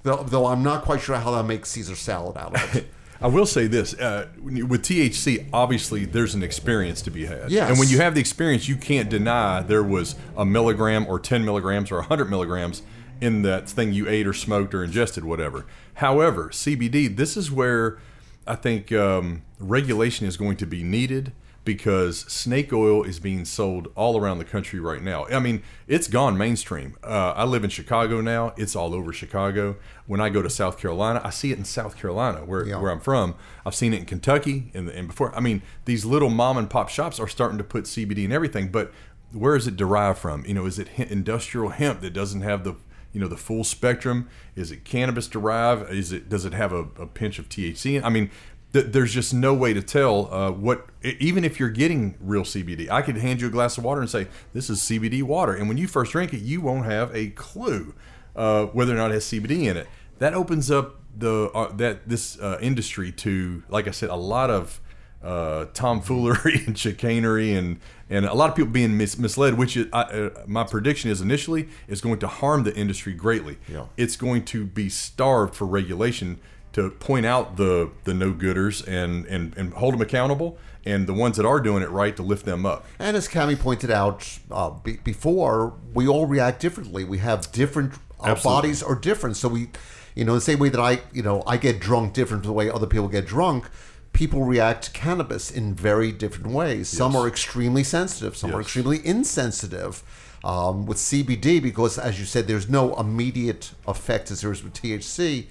Though, 0.02 0.22
though 0.22 0.46
I'm 0.46 0.62
not 0.62 0.82
quite 0.82 1.00
sure 1.00 1.16
how 1.16 1.32
they'll 1.32 1.42
make 1.42 1.66
Caesar 1.66 1.96
salad 1.96 2.36
out 2.36 2.54
of 2.54 2.76
it. 2.76 2.86
I 3.20 3.28
will 3.28 3.46
say 3.46 3.66
this: 3.66 3.94
uh, 3.94 4.28
with 4.42 4.82
THC, 4.82 5.48
obviously 5.52 6.04
there's 6.04 6.34
an 6.34 6.42
experience 6.42 7.00
to 7.02 7.10
be 7.10 7.24
had, 7.26 7.50
Yes. 7.50 7.70
and 7.70 7.78
when 7.78 7.88
you 7.88 7.96
have 7.96 8.14
the 8.14 8.20
experience, 8.20 8.68
you 8.68 8.76
can't 8.76 9.08
deny 9.08 9.62
there 9.62 9.82
was 9.82 10.16
a 10.36 10.44
milligram 10.44 11.06
or 11.08 11.18
10 11.18 11.42
milligrams 11.44 11.90
or 11.90 11.96
100 11.96 12.28
milligrams 12.28 12.82
in 13.22 13.40
that 13.42 13.68
thing 13.70 13.92
you 13.94 14.06
ate 14.06 14.26
or 14.26 14.34
smoked 14.34 14.74
or 14.74 14.84
ingested, 14.84 15.24
whatever. 15.24 15.64
However, 15.94 16.50
CBD, 16.50 17.16
this 17.16 17.36
is 17.38 17.50
where 17.50 17.96
I 18.46 18.54
think 18.54 18.92
um, 18.92 19.42
regulation 19.58 20.26
is 20.26 20.36
going 20.36 20.58
to 20.58 20.66
be 20.66 20.82
needed 20.84 21.32
because 21.66 22.20
snake 22.20 22.72
oil 22.72 23.02
is 23.02 23.20
being 23.20 23.44
sold 23.44 23.88
all 23.94 24.18
around 24.18 24.38
the 24.38 24.44
country 24.46 24.80
right 24.80 25.02
now. 25.02 25.26
I 25.26 25.38
mean, 25.40 25.62
it's 25.86 26.08
gone 26.08 26.38
mainstream. 26.38 26.96
Uh, 27.04 27.34
I 27.36 27.44
live 27.44 27.64
in 27.64 27.68
Chicago 27.70 28.22
now. 28.22 28.54
It's 28.56 28.74
all 28.74 28.94
over 28.94 29.12
Chicago. 29.12 29.76
When 30.06 30.20
I 30.20 30.30
go 30.30 30.40
to 30.40 30.48
South 30.48 30.78
Carolina, 30.78 31.20
I 31.22 31.30
see 31.30 31.52
it 31.52 31.58
in 31.58 31.64
South 31.64 31.98
Carolina, 31.98 32.38
where, 32.46 32.64
Yeah. 32.66 32.80
where 32.80 32.90
I'm 32.90 33.00
from. 33.00 33.34
I've 33.66 33.74
seen 33.74 33.92
it 33.92 33.98
in 33.98 34.04
Kentucky 34.06 34.70
and, 34.72 34.88
and 34.88 35.08
before. 35.08 35.34
I 35.36 35.40
mean, 35.40 35.60
these 35.84 36.06
little 36.06 36.30
mom 36.30 36.56
and 36.56 36.70
pop 36.70 36.88
shops 36.88 37.20
are 37.20 37.28
starting 37.28 37.58
to 37.58 37.64
put 37.64 37.84
CBD 37.84 38.24
in 38.24 38.32
everything, 38.32 38.68
but 38.68 38.92
where 39.32 39.56
is 39.56 39.66
it 39.66 39.76
derived 39.76 40.18
from? 40.18 40.46
You 40.46 40.54
know, 40.54 40.64
is 40.64 40.78
it 40.78 40.88
industrial 40.96 41.70
hemp 41.70 42.00
that 42.00 42.12
doesn't 42.14 42.40
have 42.42 42.64
the 42.64 42.76
you 43.12 43.20
know 43.20 43.28
the 43.28 43.36
full 43.36 43.64
spectrum? 43.64 44.28
Is 44.54 44.70
it 44.70 44.84
cannabis 44.84 45.26
derived? 45.26 45.90
Is 45.90 46.12
it 46.12 46.28
does 46.28 46.44
it 46.44 46.52
have 46.52 46.72
a, 46.72 46.86
a 47.00 47.06
pinch 47.06 47.38
of 47.38 47.48
THC? 47.48 48.00
I 48.04 48.08
mean, 48.08 48.30
th- 48.76 48.92
there's 48.92 49.12
just 49.12 49.32
no 49.32 49.54
way 49.54 49.72
to 49.72 49.82
tell 49.82 50.32
uh, 50.32 50.50
what. 50.50 50.86
Even 51.02 51.44
if 51.44 51.58
you're 51.58 51.70
getting 51.70 52.16
real 52.20 52.42
CBD, 52.42 52.90
I 52.90 53.02
could 53.02 53.16
hand 53.16 53.40
you 53.40 53.46
a 53.46 53.50
glass 53.50 53.78
of 53.78 53.84
water 53.84 54.00
and 54.00 54.10
say 54.10 54.26
this 54.52 54.68
is 54.68 54.80
CBD 54.80 55.22
water, 55.22 55.54
and 55.54 55.68
when 55.68 55.78
you 55.78 55.88
first 55.88 56.12
drink 56.12 56.32
it, 56.32 56.40
you 56.40 56.60
won't 56.60 56.84
have 56.84 57.14
a 57.14 57.28
clue 57.30 57.94
uh, 58.34 58.66
whether 58.66 58.92
or 58.92 58.96
not 58.96 59.10
it 59.10 59.14
has 59.14 59.24
CBD 59.24 59.64
in 59.66 59.76
it. 59.76 59.86
That 60.18 60.34
opens 60.34 60.70
up 60.70 61.00
the 61.16 61.50
uh, 61.54 61.74
that 61.76 62.08
this 62.08 62.38
uh, 62.38 62.58
industry 62.60 63.12
to, 63.12 63.62
like 63.68 63.88
I 63.88 63.92
said, 63.92 64.10
a 64.10 64.16
lot 64.16 64.50
of 64.50 64.80
uh, 65.22 65.66
tomfoolery 65.72 66.62
and 66.66 66.78
chicanery 66.78 67.54
and 67.54 67.80
and 68.10 68.26
a 68.26 68.34
lot 68.34 68.50
of 68.50 68.56
people 68.56 68.70
being 68.70 68.96
mis- 68.96 69.18
misled. 69.18 69.54
Which 69.54 69.76
is, 69.76 69.86
I, 69.92 70.02
uh, 70.02 70.30
my 70.46 70.64
prediction 70.64 71.10
is 71.10 71.20
initially 71.20 71.68
is 71.88 72.00
going 72.00 72.18
to 72.18 72.28
harm 72.28 72.64
the 72.64 72.74
industry 72.76 73.14
greatly. 73.14 73.58
Yeah. 73.68 73.86
It's 73.96 74.16
going 74.16 74.44
to 74.46 74.66
be 74.66 74.88
starved 74.88 75.54
for 75.54 75.66
regulation 75.66 76.40
to 76.76 76.90
point 76.90 77.24
out 77.24 77.56
the 77.56 77.90
the 78.04 78.12
no 78.12 78.32
gooders 78.32 78.86
and 78.86 79.24
and 79.26 79.56
and 79.56 79.72
hold 79.72 79.94
them 79.94 80.02
accountable, 80.02 80.58
and 80.84 81.06
the 81.06 81.14
ones 81.14 81.38
that 81.38 81.46
are 81.46 81.58
doing 81.58 81.82
it 81.82 81.88
right 81.88 82.14
to 82.16 82.22
lift 82.22 82.44
them 82.44 82.66
up. 82.66 82.84
And 82.98 83.16
as 83.16 83.26
Cami 83.26 83.58
pointed 83.58 83.90
out 83.90 84.38
uh, 84.50 84.70
be- 84.70 84.98
before, 84.98 85.72
we 85.94 86.06
all 86.06 86.26
react 86.26 86.60
differently. 86.60 87.02
We 87.02 87.18
have 87.18 87.50
different. 87.50 87.94
Our 88.20 88.32
Absolutely. 88.32 88.56
bodies 88.62 88.82
are 88.82 88.94
different, 88.94 89.36
so 89.38 89.48
we, 89.48 89.68
you 90.14 90.24
know, 90.26 90.34
the 90.34 90.40
same 90.40 90.58
way 90.58 90.68
that 90.68 90.80
I, 90.80 91.00
you 91.14 91.22
know, 91.22 91.42
I 91.46 91.56
get 91.56 91.80
drunk 91.80 92.12
different 92.12 92.42
from 92.44 92.48
the 92.50 92.54
way 92.54 92.70
other 92.70 92.86
people 92.86 93.08
get 93.08 93.26
drunk. 93.26 93.68
People 94.12 94.44
react 94.44 94.84
to 94.84 94.90
cannabis 94.92 95.50
in 95.50 95.74
very 95.74 96.12
different 96.12 96.48
ways. 96.48 96.88
Some 96.88 97.12
Yes. 97.12 97.20
are 97.22 97.28
extremely 97.28 97.84
sensitive. 97.84 98.34
Some 98.36 98.54
are 98.54 98.60
extremely 98.60 99.00
insensitive. 99.06 100.02
Um, 100.44 100.86
with 100.86 100.98
CBD, 100.98 101.60
because 101.60 101.98
as 101.98 102.18
you 102.20 102.24
said, 102.26 102.46
there's 102.46 102.68
no 102.68 102.94
immediate 102.96 103.72
effect 103.86 104.30
as 104.30 104.40
there 104.42 104.52
is 104.52 104.62
with 104.62 104.74
THC. 104.74 105.46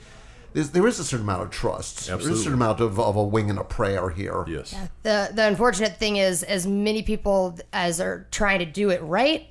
There's, 0.56 0.70
there 0.70 0.88
is 0.88 1.00
a 1.00 1.04
certain 1.04 1.26
amount 1.26 1.44
of 1.44 1.50
trust. 1.50 2.08
There's 2.08 2.26
a 2.26 2.38
certain 2.38 2.54
amount 2.54 2.80
of, 2.80 2.98
of 2.98 3.18
a 3.18 3.24
wing 3.24 3.50
and 3.50 3.60
a 3.60 3.63
prayer 3.65 4.10
here. 4.10 4.46
Yes. 4.48 4.74
The 5.04 5.30
the 5.34 5.46
unfortunate 5.46 5.98
thing 5.98 6.15
is, 6.15 6.44
as 6.44 6.65
many 6.65 7.04
people 7.04 7.60
as 7.74 8.00
are 8.00 8.26
trying 8.32 8.60
to 8.60 8.65
do 8.65 8.89
it 8.89 9.02
right, 9.04 9.50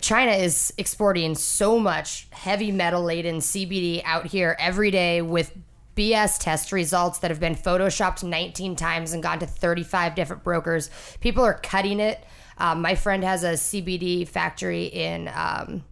China 0.00 0.32
is 0.32 0.74
exporting 0.78 1.36
so 1.36 1.78
much 1.78 2.26
heavy 2.32 2.72
metal 2.72 3.04
laden 3.04 3.36
CBD 3.36 4.02
out 4.04 4.26
here 4.26 4.56
every 4.58 4.90
day 4.90 5.22
with 5.22 5.56
BS 5.94 6.40
test 6.40 6.72
results 6.72 7.20
that 7.20 7.30
have 7.30 7.38
been 7.38 7.54
photoshopped 7.54 8.24
19 8.24 8.74
times 8.74 9.12
and 9.12 9.22
gone 9.22 9.38
to 9.38 9.46
35 9.46 10.16
different 10.16 10.42
brokers. 10.42 10.90
People 11.20 11.44
are 11.44 11.54
cutting 11.54 12.00
it. 12.00 12.24
Um, 12.56 12.82
my 12.82 12.96
friend 12.96 13.22
has 13.22 13.44
a 13.44 13.52
CBD 13.52 14.26
factory 14.26 14.86
in 14.86 15.30
um, 15.32 15.84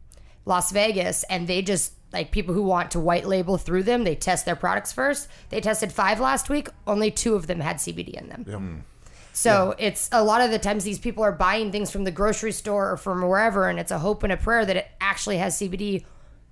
Las 0.45 0.73
Vegas, 0.73 1.23
and 1.25 1.47
they 1.47 1.63
just 1.63 1.93
like 2.13 2.31
people 2.31 2.55
who 2.55 2.63
want 2.63 2.91
to 2.93 3.01
white 3.01 3.27
label 3.27 3.59
through 3.59 3.83
them. 3.83 4.05
They 4.05 4.15
test 4.15 4.45
their 4.45 4.57
products 4.57 4.93
first. 4.93 5.29
They 5.51 5.61
tested 5.61 5.93
five 5.93 6.21
last 6.21 6.49
week. 6.49 6.69
Only 6.87 7.11
two 7.11 7.35
of 7.35 7.47
them 7.47 7.61
had 7.61 7.77
CBD 7.77 8.11
in 8.15 8.29
them. 8.29 8.45
So 9.33 9.75
it's 9.79 10.09
a 10.13 10.25
lot 10.25 10.41
of 10.41 10.51
the 10.51 10.59
times 10.59 10.83
these 10.83 10.99
people 10.99 11.23
are 11.23 11.33
buying 11.33 11.71
things 11.71 11.91
from 11.91 12.05
the 12.05 12.11
grocery 12.11 12.53
store 12.53 12.93
or 12.93 12.97
from 12.97 13.21
wherever, 13.21 13.69
and 13.69 13.79
it's 13.79 13.91
a 13.91 13.99
hope 13.99 14.23
and 14.23 14.33
a 14.33 14.37
prayer 14.37 14.65
that 14.65 14.77
it 14.77 14.89
actually 14.99 15.37
has 15.37 15.59
CBD 15.59 16.05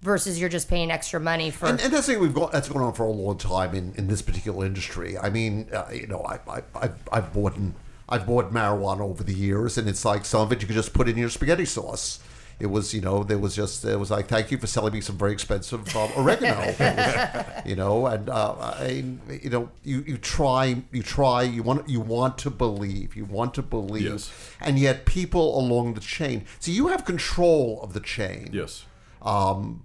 versus 0.02 0.38
you're 0.38 0.50
just 0.50 0.68
paying 0.68 0.90
extra 0.90 1.18
money 1.18 1.50
for. 1.50 1.64
And, 1.66 1.80
and 1.80 1.90
that's 1.90 2.06
something 2.06 2.22
we've 2.22 2.34
got 2.34 2.52
that's 2.52 2.68
going 2.68 2.84
on 2.84 2.92
for 2.92 3.04
a 3.06 3.10
long 3.10 3.38
time 3.38 3.74
in, 3.74 3.94
in 3.96 4.06
this 4.06 4.20
particular 4.20 4.66
industry. 4.66 5.16
I 5.16 5.30
mean, 5.30 5.68
uh, 5.72 5.88
you 5.94 6.06
know, 6.06 6.20
I, 6.20 6.38
I, 6.46 6.62
I've, 6.74 6.94
I've 7.10 7.32
bought 7.32 7.56
and 7.56 7.72
I've 8.06 8.26
bought 8.26 8.52
marijuana 8.52 9.00
over 9.00 9.24
the 9.24 9.32
years, 9.32 9.78
and 9.78 9.88
it's 9.88 10.04
like 10.04 10.26
some 10.26 10.42
of 10.42 10.52
it 10.52 10.60
you 10.60 10.66
could 10.66 10.76
just 10.76 10.92
put 10.92 11.08
in 11.08 11.16
your 11.16 11.30
spaghetti 11.30 11.64
sauce. 11.64 12.20
It 12.60 12.66
was, 12.66 12.94
you 12.94 13.00
know, 13.00 13.24
there 13.24 13.38
was 13.38 13.54
just 13.56 13.84
it 13.84 13.98
was 13.98 14.10
like, 14.10 14.28
thank 14.28 14.50
you 14.50 14.58
for 14.58 14.66
selling 14.66 14.92
me 14.92 15.00
some 15.00 15.18
very 15.18 15.32
expensive 15.32 15.94
um, 15.96 16.10
oregano, 16.16 16.66
was, 16.78 17.46
you 17.66 17.74
know, 17.76 18.06
and 18.06 18.28
uh, 18.30 18.54
I, 18.60 19.04
you 19.42 19.50
know, 19.50 19.70
you, 19.82 20.04
you 20.06 20.16
try, 20.18 20.82
you 20.92 21.02
try, 21.02 21.42
you 21.42 21.62
want, 21.64 21.88
you 21.88 22.00
want 22.00 22.38
to 22.38 22.50
believe, 22.50 23.16
you 23.16 23.24
want 23.24 23.54
to 23.54 23.62
believe, 23.62 24.02
Yes. 24.02 24.32
and 24.60 24.78
yet 24.78 25.04
people 25.04 25.58
along 25.58 25.94
the 25.94 26.00
chain. 26.00 26.44
So 26.60 26.70
you 26.70 26.88
have 26.88 27.04
control 27.04 27.80
of 27.82 27.92
the 27.92 28.00
chain. 28.00 28.50
Yes. 28.52 28.84
Um, 29.20 29.82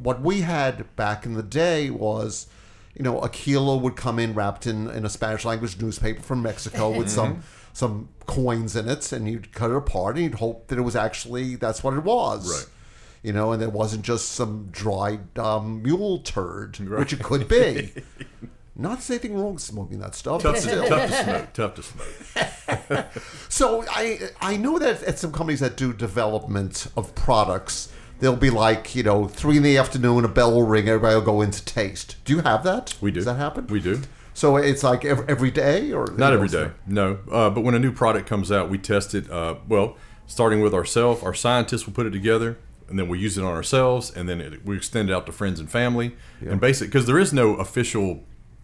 what 0.00 0.20
we 0.20 0.40
had 0.40 0.94
back 0.96 1.24
in 1.26 1.34
the 1.34 1.42
day 1.42 1.90
was, 1.90 2.46
you 2.94 3.02
know, 3.04 3.20
a 3.20 3.28
kilo 3.28 3.76
would 3.76 3.94
come 3.96 4.18
in 4.18 4.34
wrapped 4.34 4.66
in, 4.66 4.88
in 4.90 5.04
a 5.04 5.08
Spanish 5.08 5.44
language 5.44 5.80
newspaper 5.80 6.22
from 6.22 6.42
Mexico 6.42 6.90
with 6.90 7.08
some 7.08 7.42
some 7.78 8.08
coins 8.26 8.74
in 8.74 8.88
it, 8.88 9.12
and 9.12 9.28
you'd 9.28 9.52
cut 9.52 9.70
it 9.70 9.76
apart 9.76 10.16
and 10.16 10.24
you'd 10.24 10.34
hope 10.34 10.66
that 10.66 10.78
it 10.78 10.82
was 10.82 10.96
actually 10.96 11.54
that's 11.54 11.84
what 11.84 11.94
it 11.94 12.02
was. 12.02 12.64
Right. 12.64 12.74
You 13.22 13.32
know, 13.32 13.52
and 13.52 13.62
it 13.62 13.72
wasn't 13.72 14.04
just 14.04 14.30
some 14.30 14.68
dried 14.72 15.38
um, 15.38 15.82
mule 15.82 16.18
turd, 16.18 16.78
which 16.78 17.12
it 17.12 17.22
could 17.22 17.48
be. 17.48 17.92
Not 18.76 18.98
to 18.98 19.04
say 19.04 19.14
anything 19.14 19.36
wrong 19.36 19.54
with 19.54 19.62
smoking 19.62 19.98
that 20.00 20.14
stuff. 20.14 20.42
Tough 20.42 20.60
to, 20.60 20.88
tough 20.88 21.10
to 21.10 21.24
smoke. 21.24 21.52
Tough 21.52 21.74
to 21.74 21.82
smoke. 21.82 23.06
So 23.48 23.84
I 23.90 24.28
I 24.40 24.56
know 24.56 24.78
that 24.78 25.02
at 25.04 25.18
some 25.18 25.32
companies 25.32 25.60
that 25.60 25.76
do 25.76 25.92
development 25.92 26.86
of 26.96 27.14
products, 27.14 27.90
they'll 28.20 28.36
be 28.36 28.50
like 28.50 28.94
you 28.94 29.02
know 29.02 29.26
three 29.26 29.56
in 29.56 29.62
the 29.62 29.78
afternoon, 29.78 30.24
a 30.24 30.28
bell 30.28 30.52
will 30.52 30.66
ring, 30.66 30.88
everybody 30.88 31.14
will 31.14 31.22
go 31.22 31.40
into 31.40 31.64
taste. 31.64 32.16
Do 32.24 32.34
you 32.34 32.42
have 32.42 32.62
that? 32.64 32.94
We 33.00 33.10
do. 33.10 33.16
Does 33.16 33.24
that 33.24 33.36
happen? 33.36 33.66
We 33.68 33.80
do. 33.80 34.02
So 34.38 34.56
it's 34.56 34.84
like 34.84 35.04
every, 35.04 35.50
day, 35.50 35.90
or 35.90 36.06
Not 36.16 36.32
every 36.32 36.46
day, 36.46 36.70
no. 36.86 37.18
Uh, 37.28 37.50
but 37.50 37.62
when 37.62 37.74
a 37.74 37.78
new 37.80 37.90
product 37.90 38.28
comes 38.28 38.52
out, 38.52 38.70
we 38.70 38.78
test 38.78 39.12
it. 39.12 39.28
Uh, 39.28 39.56
well, 39.66 39.96
starting 40.28 40.60
with 40.60 40.72
ourselves, 40.72 41.24
our 41.24 41.34
scientists 41.34 41.86
will 41.86 41.92
put 41.92 42.06
it 42.06 42.10
together, 42.10 42.56
and 42.88 42.96
then 42.96 43.08
we 43.08 43.18
use 43.18 43.36
it 43.36 43.42
on 43.42 43.52
ourselves, 43.52 44.12
and 44.12 44.28
then 44.28 44.40
it, 44.40 44.64
we 44.64 44.76
extend 44.76 45.10
it 45.10 45.12
out 45.12 45.26
to 45.26 45.32
friends 45.32 45.58
and 45.58 45.68
family. 45.68 46.14
And 46.40 46.60
basically 46.60 46.86
because 46.86 47.06
there 47.06 47.18
is 47.18 47.32
no 47.32 47.56
official, 47.56 48.22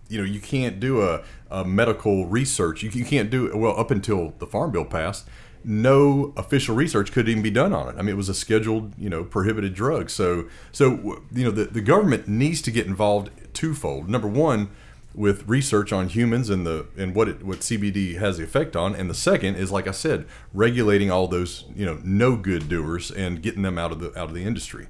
you 0.08 0.18
know, 0.18 0.24
you 0.24 0.38
can't 0.38 0.78
do 0.78 1.02
a, 1.02 1.24
a 1.50 1.64
medical 1.64 2.26
research. 2.26 2.84
You, 2.84 2.90
you 2.90 3.04
can't 3.04 3.28
do 3.28 3.50
well 3.56 3.76
up 3.76 3.90
until 3.90 4.32
the 4.38 4.46
Farm 4.46 4.70
Bill 4.70 4.84
passed. 4.84 5.26
No 5.64 6.32
official 6.36 6.76
research 6.76 7.10
could 7.10 7.28
even 7.28 7.42
be 7.42 7.50
done 7.50 7.72
on 7.72 7.88
it. 7.88 7.96
I 7.98 8.02
mean, 8.02 8.10
it 8.10 8.16
was 8.16 8.28
a 8.28 8.34
scheduled, 8.34 8.92
you 8.96 9.10
know, 9.10 9.24
prohibited 9.24 9.74
drug. 9.74 10.08
So, 10.08 10.48
so 10.70 11.24
you 11.32 11.42
know, 11.42 11.50
the, 11.50 11.64
the 11.64 11.80
government 11.80 12.28
needs 12.28 12.62
to 12.62 12.70
get 12.70 12.86
involved 12.86 13.30
twofold. 13.54 14.08
Number 14.08 14.28
one, 14.28 14.70
with 15.14 15.46
research 15.48 15.92
on 15.92 16.08
humans 16.08 16.50
and 16.50 16.66
the 16.66 16.86
and 16.96 17.14
what 17.14 17.28
it 17.28 17.44
what 17.44 17.60
CBD 17.60 18.18
has 18.18 18.38
the 18.38 18.44
effect 18.44 18.74
on, 18.76 18.94
and 18.94 19.08
the 19.08 19.14
second 19.14 19.56
is 19.56 19.70
like 19.70 19.86
I 19.86 19.92
said, 19.92 20.26
regulating 20.52 21.10
all 21.10 21.28
those 21.28 21.64
you 21.74 21.86
know 21.86 22.00
no 22.02 22.36
good 22.36 22.68
doers 22.68 23.10
and 23.10 23.40
getting 23.42 23.62
them 23.62 23.78
out 23.78 23.92
of 23.92 24.00
the 24.00 24.08
out 24.18 24.28
of 24.28 24.34
the 24.34 24.44
industry. 24.44 24.88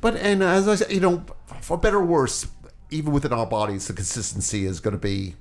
But 0.00 0.16
and 0.16 0.42
as 0.42 0.66
I 0.66 0.74
said, 0.74 0.90
you 0.92 1.00
know, 1.00 1.24
for 1.60 1.76
better 1.78 1.98
or 1.98 2.04
worse, 2.04 2.48
even 2.90 3.12
within 3.12 3.32
our 3.32 3.46
bodies, 3.46 3.86
the 3.86 3.92
consistency 3.92 4.66
is 4.66 4.80
going 4.80 4.92
to 4.92 4.98
be 4.98 5.36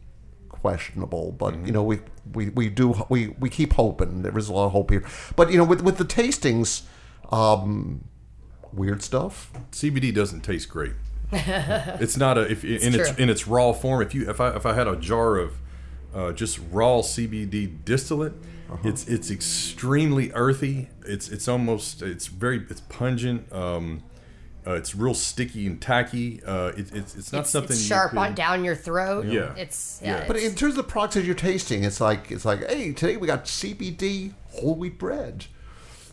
questionable. 0.50 1.32
But 1.32 1.56
Mm-hmm. 1.56 1.65
you 1.65 1.72
know, 1.72 1.84
we, 1.84 2.00
we 2.34 2.50
we 2.50 2.70
do 2.70 2.94
we 3.10 3.30
we 3.39 3.50
keep 3.50 3.74
hoping. 3.74 4.22
There 4.22 4.38
is 4.38 4.48
a 4.50 4.54
lot 4.54 4.67
of 4.67 4.72
hope 4.74 4.91
here. 4.91 5.04
But 5.36 5.52
you 5.52 5.58
know, 5.58 5.63
with 5.63 5.82
with 5.82 5.98
the 5.98 6.06
tastings, 6.06 6.84
um, 7.32 8.04
weird 8.72 9.02
stuff. 9.02 9.52
CBD 9.72 10.13
doesn't 10.13 10.41
taste 10.41 10.70
great. 10.70 10.94
it's 12.02 12.17
not 12.17 12.38
a 12.38 12.41
if 12.52 12.63
in 12.63 12.94
its 12.96 13.17
in 13.17 13.30
its 13.30 13.48
raw 13.48 13.72
form. 13.74 14.02
If 14.02 14.13
you 14.13 14.30
if 14.30 14.39
I 14.41 14.50
if 14.56 14.65
I 14.65 14.74
had 14.74 14.88
a 14.88 14.96
jar 14.96 15.38
of 15.38 15.54
uh, 16.13 16.32
just 16.34 16.60
raw 16.72 16.98
CBD 17.02 17.84
distillate, 17.86 18.34
it's 18.84 19.08
it's 19.08 19.32
extremely 19.32 20.32
earthy. 20.34 20.89
It's 21.06 21.30
it's 21.30 21.48
almost 21.48 22.02
it's 22.02 22.28
very 22.28 22.65
it's 22.70 22.82
pungent. 22.82 23.52
Um, 23.54 24.04
uh, 24.67 24.74
it's 24.74 24.94
real 24.94 25.15
sticky 25.15 25.65
and 25.65 25.82
tacky. 25.82 26.39
Uh, 26.46 26.67
it, 26.78 26.94
it's 26.94 27.15
it's 27.15 27.32
not 27.34 27.41
It's, 27.41 27.50
something 27.50 27.72
it's 27.72 27.82
you 27.82 27.88
sharp 27.88 28.12
could- 28.12 28.20
on 28.20 28.36
down 28.36 28.63
your 28.63 28.76
throat. 28.76 29.26
Yeah. 29.26 29.56
It's 29.56 30.00
yeah. 30.04 30.20
Yeah. 30.20 30.28
But 30.28 30.36
it's- 30.36 30.52
in 30.52 30.56
terms 30.58 30.74
of 30.74 30.78
the 30.78 30.91
products 30.91 31.15
that 31.15 31.24
you're 31.26 31.34
tasting, 31.34 31.84
it's 31.84 32.00
like 32.00 32.30
it's 32.32 32.46
like, 32.46 32.70
hey, 32.70 32.94
today 32.94 33.17
we 33.17 33.26
got 33.26 33.46
CBD 33.46 34.34
whole 34.52 34.76
wheat 34.76 35.00
bread. 35.00 35.46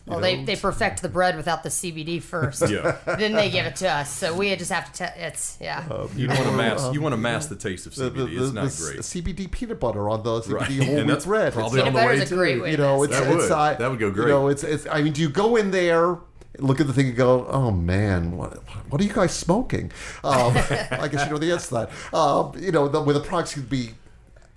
You 0.05 0.11
well, 0.13 0.19
they, 0.21 0.37
know? 0.37 0.45
they 0.45 0.55
perfect 0.55 1.01
the 1.01 1.09
bread 1.09 1.35
without 1.37 1.61
the 1.63 1.69
CBD 1.69 2.21
first. 2.21 2.67
Yeah. 2.69 2.97
then 3.05 3.33
they 3.33 3.49
give 3.51 3.65
it 3.65 3.75
to 3.77 3.89
us, 3.89 4.09
so 4.11 4.35
we 4.35 4.55
just 4.55 4.71
have 4.71 4.91
to. 4.93 5.05
Te- 5.07 5.19
it's 5.21 5.57
yeah. 5.61 5.83
You 6.15 6.27
want 6.29 6.39
to 6.43 6.51
mask. 6.51 6.93
You 6.93 7.01
want 7.01 7.13
to 7.13 7.17
mask 7.17 7.49
the 7.49 7.55
taste 7.55 7.85
of 7.85 7.93
the, 7.95 8.09
CBD. 8.09 8.15
the, 8.15 8.25
the, 8.25 8.43
it's 8.43 8.53
not 8.53 8.69
the 8.69 8.91
great. 8.91 8.99
CBD 9.01 9.51
peanut 9.51 9.79
butter 9.79 10.09
on 10.09 10.23
the 10.23 10.41
CBD 10.41 10.53
Right. 10.53 10.71
whole 10.87 10.97
And 10.99 11.07
wheat 11.09 11.23
bread. 11.23 11.53
probably 11.53 11.79
It's- 11.81 11.87
on 11.87 11.93
Peanut 11.93 11.93
the 11.93 11.97
way 11.97 12.05
butter's 12.15 12.21
a 12.21 12.29
too. 12.29 12.35
great 12.35 12.61
way 12.61 12.71
you 12.71 12.77
know, 12.77 13.03
it's, 13.03 13.13
That 13.19 13.27
it's 13.27 13.35
would. 13.43 13.51
uh, 13.51 13.73
That 13.75 13.89
would 13.91 13.99
go 13.99 14.07
You 14.07 14.13
great. 14.13 14.27
know, 14.29 14.47
it's 14.47 14.63
it's. 14.63 14.87
I 14.87 15.01
mean, 15.01 15.13
do 15.13 15.21
you 15.21 15.29
go 15.29 15.55
in 15.57 15.71
there, 15.71 16.17
look 16.57 16.79
at 16.81 16.87
the 16.87 16.93
thing, 16.93 17.07
and 17.09 17.15
go, 17.15 17.45
"Oh 17.47 17.69
man, 17.71 18.35
what 18.35 18.57
what 18.89 18.99
are 19.01 19.03
you 19.03 19.13
guys 19.13 19.33
smoking?" 19.33 19.91
Um, 20.23 20.53
I 20.57 21.07
guess 21.11 21.25
you 21.25 21.31
know 21.31 21.37
the 21.37 21.51
answer 21.51 21.67
to 21.67 21.73
that. 22.11 22.17
Um, 22.17 22.53
you 22.57 22.71
know, 22.71 22.87
the, 22.87 23.01
where 23.01 23.13
the 23.13 23.19
products 23.21 23.53
could 23.53 23.69
be. 23.69 23.91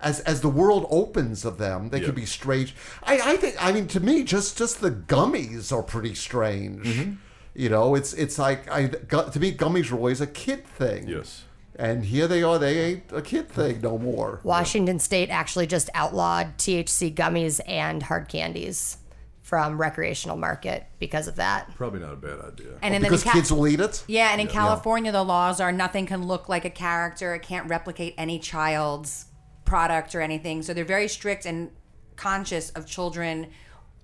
As, 0.03 0.19
as 0.21 0.41
the 0.41 0.49
world 0.49 0.85
opens 0.89 1.45
of 1.45 1.57
them, 1.57 1.89
they 1.89 1.99
Yeah. 1.99 2.07
can 2.07 2.15
be 2.15 2.25
strange. 2.25 2.75
I, 3.03 3.19
I 3.33 3.37
think. 3.37 3.55
I 3.63 3.71
mean, 3.71 3.87
to 3.87 3.99
me, 3.99 4.23
just 4.23 4.57
just 4.57 4.81
the 4.81 4.91
gummies 4.91 5.71
are 5.71 5.81
pretty 5.83 6.13
strange. 6.13 6.85
Mm-hmm. 6.85 7.11
You 7.55 7.69
know, 7.69 7.95
it's 7.95 8.13
it's 8.13 8.37
like 8.37 8.69
I 8.69 8.87
to 8.87 9.39
me, 9.39 9.53
gummies 9.55 9.89
were 9.91 9.97
always 9.97 10.21
a 10.21 10.27
kid 10.27 10.65
thing. 10.67 11.07
Yes. 11.07 11.43
And 11.75 12.05
here 12.05 12.27
they 12.27 12.43
are. 12.43 12.59
They 12.59 12.79
ain't 12.79 13.03
a 13.11 13.21
kid 13.21 13.49
thing 13.49 13.81
no 13.81 13.97
more. 13.97 14.39
Washington 14.43 14.99
State 14.99 15.29
actually 15.31 15.65
just 15.65 15.89
outlawed 15.95 16.57
THC 16.59 17.11
gummies 17.13 17.59
and 17.67 18.03
hard 18.03 18.27
candies 18.27 18.97
from 19.41 19.79
recreational 19.81 20.37
market 20.37 20.85
because 20.99 21.27
of 21.27 21.35
that. 21.37 21.73
Probably 21.75 21.99
not 21.99 22.13
a 22.13 22.15
bad 22.15 22.39
idea. 22.41 22.73
And 22.81 22.93
then 22.93 23.01
Because 23.01 23.23
in 23.23 23.29
Ca- 23.31 23.33
kids 23.37 23.51
will 23.51 23.67
eat 23.67 23.79
it. 23.79 24.03
Yeah, 24.07 24.29
and 24.31 24.39
in 24.39 24.47
California, 24.47 25.11
the 25.11 25.23
laws 25.23 25.59
are 25.59 25.71
nothing 25.71 26.05
can 26.05 26.27
look 26.27 26.47
like 26.47 26.63
a 26.63 26.69
character. 26.69 27.33
It 27.35 27.41
can't 27.41 27.67
replicate 27.67 28.13
any 28.17 28.37
child's 28.39 29.25
product 29.73 30.13
or 30.13 30.21
anything. 30.21 30.61
So 30.61 30.71
they're 30.71 30.85
very 30.85 31.07
strict 31.07 31.47
and 31.47 31.71
conscious 32.15 32.69
of 32.71 32.85
children 32.85 33.47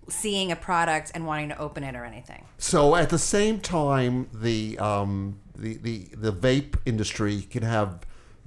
seeing 0.07 0.51
a 0.51 0.55
product 0.55 1.11
and 1.13 1.27
wanting 1.27 1.49
to 1.49 1.59
open 1.59 1.83
it 1.83 1.95
or 1.95 2.03
anything. 2.05 2.43
So 2.57 2.95
at 2.95 3.11
the 3.11 3.19
same 3.19 3.59
time, 3.59 4.27
the 4.33 4.79
um, 4.79 5.39
the, 5.55 5.77
the 5.77 6.07
the 6.17 6.33
vape 6.33 6.73
industry 6.87 7.43
can 7.43 7.61
have 7.61 7.99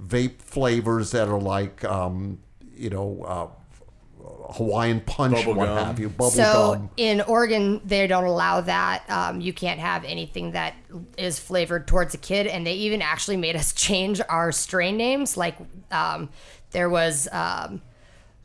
vape 0.05 0.41
flavors 0.41 1.11
that 1.11 1.29
are 1.29 1.39
like 1.39 1.85
um, 1.85 2.39
you 2.75 2.89
know 2.89 3.23
uh, 3.23 3.47
Hawaiian 4.53 5.01
punch, 5.01 5.35
Bubble 5.35 5.53
what 5.53 5.67
gum. 5.67 5.85
have 5.85 5.99
you, 5.99 6.09
bubble 6.09 6.31
So 6.31 6.73
gum. 6.73 6.89
in 6.97 7.21
Oregon, 7.21 7.79
they 7.85 8.05
don't 8.07 8.25
allow 8.25 8.59
that. 8.61 9.09
Um, 9.09 9.41
you 9.41 9.53
can't 9.53 9.79
have 9.79 10.03
anything 10.03 10.51
that 10.51 10.75
is 11.17 11.39
flavored 11.39 11.87
towards 11.87 12.13
a 12.13 12.17
kid, 12.17 12.47
and 12.47 12.67
they 12.67 12.73
even 12.73 13.01
actually 13.01 13.37
made 13.37 13.55
us 13.55 13.71
change 13.87 14.21
our 14.29 14.51
strain 14.51 14.97
names. 14.97 15.37
Like 15.37 15.55
um, 15.91 16.29
there 16.73 16.89
was 16.89 17.27
um, 17.31 17.81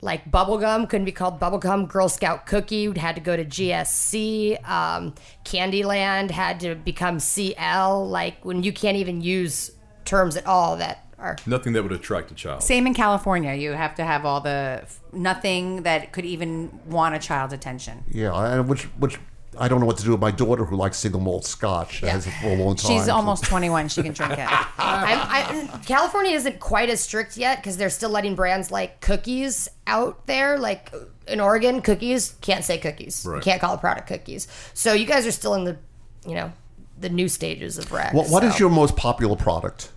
like 0.00 0.30
bubblegum 0.30 0.88
couldn't 0.88 1.04
be 1.04 1.12
called 1.12 1.40
bubblegum. 1.40 1.88
Girl 1.88 2.08
Scout 2.08 2.46
cookie 2.46 2.96
had 2.98 3.16
to 3.16 3.20
go 3.20 3.36
to 3.36 3.44
GSC. 3.44 4.68
Um, 4.68 5.14
Candyland 5.44 6.30
had 6.30 6.60
to 6.60 6.74
become 6.74 7.18
CL. 7.18 8.08
Like 8.08 8.44
when 8.44 8.62
you 8.62 8.72
can't 8.72 8.96
even 8.96 9.20
use 9.20 9.72
terms 10.04 10.36
at 10.36 10.46
all 10.46 10.76
that 10.76 11.04
are 11.18 11.36
Nothing 11.46 11.72
that 11.72 11.82
would 11.82 11.92
attract 11.92 12.30
a 12.30 12.34
child. 12.34 12.62
Same 12.62 12.86
in 12.86 12.94
California. 12.94 13.54
You 13.54 13.72
have 13.72 13.94
to 13.96 14.04
have 14.04 14.24
all 14.24 14.40
the 14.40 14.84
nothing 15.12 15.82
that 15.82 16.12
could 16.12 16.24
even 16.24 16.78
want 16.86 17.14
a 17.14 17.18
child's 17.18 17.52
attention. 17.52 18.04
Yeah, 18.10 18.32
and 18.34 18.68
which 18.68 18.84
which 18.98 19.18
I 19.56 19.68
don't 19.68 19.80
know 19.80 19.86
what 19.86 19.96
to 19.98 20.04
do 20.04 20.10
with 20.10 20.20
my 20.20 20.30
daughter 20.30 20.64
who 20.64 20.76
likes 20.76 20.98
single 20.98 21.20
malt 21.20 21.44
Scotch. 21.44 22.02
Yeah. 22.02 22.10
Has 22.10 22.26
for 22.26 22.48
a 22.48 22.56
long 22.56 22.76
time. 22.76 22.90
She's 22.90 23.08
almost 23.08 23.44
21. 23.44 23.88
She 23.88 24.02
can 24.02 24.12
drink 24.12 24.32
it. 24.32 24.38
I'm, 24.40 24.68
I, 24.78 25.80
California 25.86 26.32
isn't 26.32 26.60
quite 26.60 26.90
as 26.90 27.00
strict 27.00 27.36
yet 27.36 27.58
because 27.58 27.76
they're 27.76 27.90
still 27.90 28.10
letting 28.10 28.34
brands 28.34 28.70
like 28.70 29.00
cookies 29.00 29.68
out 29.86 30.26
there. 30.26 30.58
Like 30.58 30.90
uh, 30.92 30.98
in 31.26 31.40
Oregon, 31.40 31.80
cookies 31.80 32.34
can't 32.40 32.64
say 32.64 32.78
cookies. 32.78 33.24
You 33.24 33.40
can't 33.40 33.60
call 33.60 33.74
a 33.74 33.78
product 33.78 34.06
cookies. 34.08 34.48
So 34.74 34.92
you 34.92 35.06
guys 35.06 35.26
are 35.26 35.32
still 35.32 35.54
in 35.54 35.64
the, 35.64 35.78
you 36.26 36.34
know, 36.34 36.52
the 36.98 37.08
new 37.08 37.28
stages 37.28 37.78
of 37.78 37.90
rec. 37.90 38.12
What, 38.12 38.28
what 38.28 38.44
is 38.44 38.54
so. 38.54 38.58
your 38.60 38.70
most 38.70 38.96
popular 38.96 39.36
product? 39.36 39.92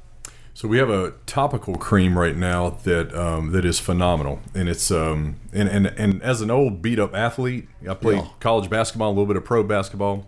So 0.54 0.68
we 0.68 0.78
have 0.78 0.90
a 0.90 1.12
topical 1.26 1.76
cream 1.76 2.18
right 2.18 2.36
now 2.36 2.72
that 2.84 3.16
um, 3.16 3.52
that 3.52 3.66
is 3.66 3.80
phenomenal, 3.80 4.42
and 4.54 4.68
it's 4.70 4.92
um, 4.92 5.38
and, 5.54 5.68
and 5.70 5.88
and 5.88 6.22
as 6.22 6.42
an 6.42 6.52
old 6.52 6.82
beat 6.82 7.00
up 7.00 7.16
athlete, 7.16 7.68
I 7.90 7.94
played 7.94 8.18
Yeah. 8.18 8.28
college 8.40 8.70
basketball, 8.70 9.10
a 9.10 9.14
little 9.14 9.26
bit 9.26 9.38
of 9.38 9.46
pro 9.46 9.64
basketball. 9.64 10.26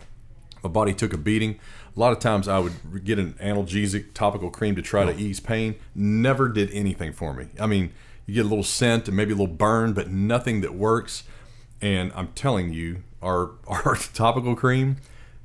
My 0.63 0.69
body 0.69 0.93
took 0.93 1.13
a 1.13 1.17
beating. 1.17 1.59
A 1.95 1.99
lot 1.99 2.13
of 2.13 2.19
times 2.19 2.47
I 2.47 2.57
would 2.57 3.03
get 3.03 3.19
an 3.19 3.33
analgesic 3.33 4.13
topical 4.13 4.49
cream 4.49 4.75
to 4.75 4.81
try 4.81 5.05
to 5.05 5.15
ease 5.15 5.39
pain. 5.39 5.75
Never 5.93 6.47
did 6.49 6.71
anything 6.71 7.11
for 7.13 7.33
me. 7.33 7.47
I 7.59 7.67
mean, 7.67 7.91
you 8.25 8.33
get 8.33 8.45
a 8.45 8.49
little 8.49 8.63
scent 8.63 9.07
and 9.09 9.15
maybe 9.15 9.33
a 9.33 9.35
little 9.35 9.53
burn, 9.53 9.93
but 9.93 10.09
nothing 10.09 10.61
that 10.61 10.73
works. 10.73 11.23
And 11.81 12.11
I'm 12.15 12.29
telling 12.29 12.71
you, 12.73 13.03
our 13.21 13.51
our 13.67 13.97
topical 14.13 14.55
cream 14.55 14.97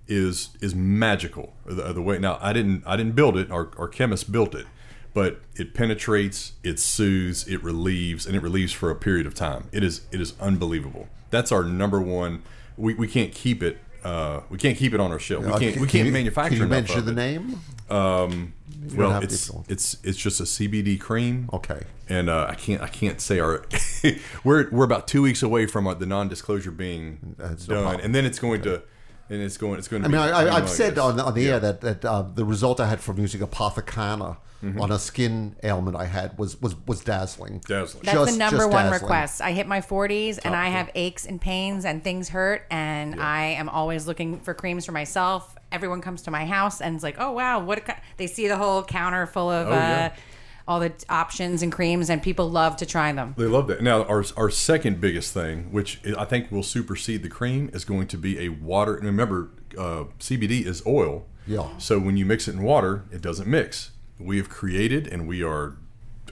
is 0.08 0.50
is 0.60 0.74
magical. 0.74 1.54
The, 1.66 1.92
the 1.92 2.02
way 2.02 2.18
now 2.18 2.38
I 2.40 2.52
didn't 2.52 2.82
I 2.86 2.96
didn't 2.96 3.14
build 3.14 3.36
it. 3.36 3.50
Our 3.50 3.70
our 3.78 3.88
chemist 3.88 4.32
built 4.32 4.54
it, 4.54 4.66
but 5.14 5.40
it 5.56 5.74
penetrates, 5.74 6.52
it 6.62 6.78
soothes, 6.80 7.46
it 7.46 7.62
relieves, 7.62 8.26
and 8.26 8.34
it 8.34 8.42
relieves 8.42 8.72
for 8.72 8.90
a 8.90 8.96
period 8.96 9.26
of 9.26 9.34
time. 9.34 9.68
It 9.72 9.82
is 9.84 10.02
it 10.12 10.20
is 10.20 10.34
unbelievable. 10.40 11.08
That's 11.30 11.52
our 11.52 11.62
number 11.64 12.00
one. 12.00 12.42
We, 12.76 12.94
we 12.94 13.08
can't 13.08 13.32
keep 13.32 13.62
it. 13.62 13.78
Uh, 14.04 14.40
we 14.48 14.56
can't 14.58 14.78
keep 14.78 14.94
it 14.94 15.00
on 15.00 15.10
our 15.10 15.18
shelf. 15.18 15.44
We 15.44 15.50
can't. 15.50 15.60
can- 15.60 15.68
we 15.72 15.74
can 15.78 15.88
can't 15.88 16.06
you- 16.06 16.12
manufacture. 16.12 16.54
Can 16.56 16.62
you 16.62 16.68
mention 16.68 17.04
the 17.04 17.10
it. 17.12 17.14
name? 17.14 17.60
Um, 17.90 18.54
well, 18.94 19.20
it's 19.22 19.48
if 19.48 19.48
you 19.48 19.54
want. 19.56 19.70
it's 19.70 19.96
it's 20.04 20.16
just 20.18 20.40
a 20.40 20.44
CBD 20.44 21.00
cream. 21.00 21.48
Okay. 21.52 21.80
And 22.08 22.30
uh, 22.30 22.46
I 22.48 22.54
can't 22.54 22.80
I 22.80 22.86
can't 22.88 23.20
say 23.20 23.40
our 23.40 23.64
we're 24.44 24.70
we're 24.70 24.84
about 24.84 25.08
two 25.08 25.20
weeks 25.22 25.42
away 25.42 25.66
from 25.66 25.86
uh, 25.86 25.94
the 25.94 26.06
non-disclosure 26.06 26.70
being 26.70 27.34
That's 27.38 27.66
done, 27.66 27.82
problem. 27.82 28.04
and 28.04 28.14
then 28.14 28.24
it's 28.24 28.38
going 28.38 28.62
to 28.62 28.82
and 29.30 29.42
it's 29.42 29.56
going. 29.56 29.78
It's 29.78 29.88
going 29.88 30.02
to. 30.02 30.08
I 30.08 30.12
mean, 30.12 30.20
be 30.20 30.32
I, 30.32 30.44
I, 30.46 30.56
I've 30.56 30.68
said 30.68 30.98
on, 30.98 31.18
on 31.20 31.34
the 31.34 31.42
Yeah. 31.42 31.52
air 31.54 31.60
that, 31.60 31.80
that 31.82 32.04
uh, 32.04 32.22
the 32.22 32.44
result 32.44 32.80
I 32.80 32.86
had 32.86 33.00
from 33.00 33.18
using 33.18 33.40
Apothecanna 33.40 34.38
Mm-hmm. 34.60 34.80
on 34.80 34.90
a 34.90 34.98
skin 34.98 35.54
ailment 35.62 35.96
I 35.96 36.06
had 36.06 36.36
was 36.36 36.60
was 36.60 36.74
was 36.84 37.00
dazzling. 37.04 37.60
Dazzling. 37.68 38.02
That's 38.02 38.18
Just- 38.18 38.32
the 38.32 38.38
number 38.38 38.66
one 38.66 38.86
dazzling. 38.86 39.02
request. 39.02 39.40
I 39.40 39.52
hit 39.52 39.68
my 39.68 39.80
40s 39.80 40.40
and 40.44 40.52
I 40.52 40.70
have 40.70 40.90
aches 40.96 41.26
and 41.26 41.40
pains 41.40 41.84
and 41.84 42.02
things 42.02 42.28
hurt, 42.28 42.66
and 42.68 43.20
I 43.22 43.42
am 43.50 43.68
always 43.68 44.08
looking 44.08 44.40
for 44.40 44.54
creams 44.54 44.84
for 44.84 44.90
myself. 44.90 45.54
Everyone 45.70 46.00
comes 46.00 46.22
to 46.22 46.32
my 46.32 46.44
house 46.44 46.80
and 46.80 46.96
it's 46.96 47.04
like, 47.04 47.20
oh 47.20 47.30
wow, 47.30 47.60
what? 47.60 47.88
A. 47.88 47.96
They 48.16 48.26
see 48.26 48.48
the 48.48 48.56
whole 48.56 48.82
counter 48.82 49.26
full 49.26 49.48
of 49.48 49.68
Oh, 49.68 49.70
yeah. 49.70 50.10
uh, 50.12 50.18
all 50.68 50.80
the 50.80 50.92
options 51.08 51.62
and 51.62 51.72
creams, 51.72 52.10
and 52.10 52.22
people 52.22 52.48
love 52.48 52.76
to 52.76 52.86
try 52.86 53.10
them. 53.10 53.34
They 53.38 53.46
love 53.46 53.66
that. 53.68 53.82
Now, 53.82 54.04
our, 54.04 54.22
our 54.36 54.50
second 54.50 55.00
biggest 55.00 55.32
thing, 55.32 55.72
which 55.72 55.98
I 56.16 56.26
think 56.26 56.52
will 56.52 56.62
supersede 56.62 57.22
the 57.22 57.30
cream, 57.30 57.70
is 57.72 57.86
going 57.86 58.06
to 58.08 58.18
be 58.18 58.38
a 58.38 58.50
water. 58.50 58.94
And 58.94 59.06
remember, 59.06 59.48
uh, 59.76 60.04
CBD 60.20 60.66
is 60.66 60.82
oil. 60.86 61.26
Yeah. 61.46 61.66
So 61.78 61.98
when 61.98 62.18
you 62.18 62.26
mix 62.26 62.46
it 62.46 62.54
in 62.54 62.62
water, 62.62 63.04
it 63.10 63.22
doesn't 63.22 63.48
mix. 63.48 63.92
We 64.20 64.36
have 64.36 64.50
created, 64.50 65.06
and 65.06 65.26
we 65.26 65.42
are, 65.42 65.78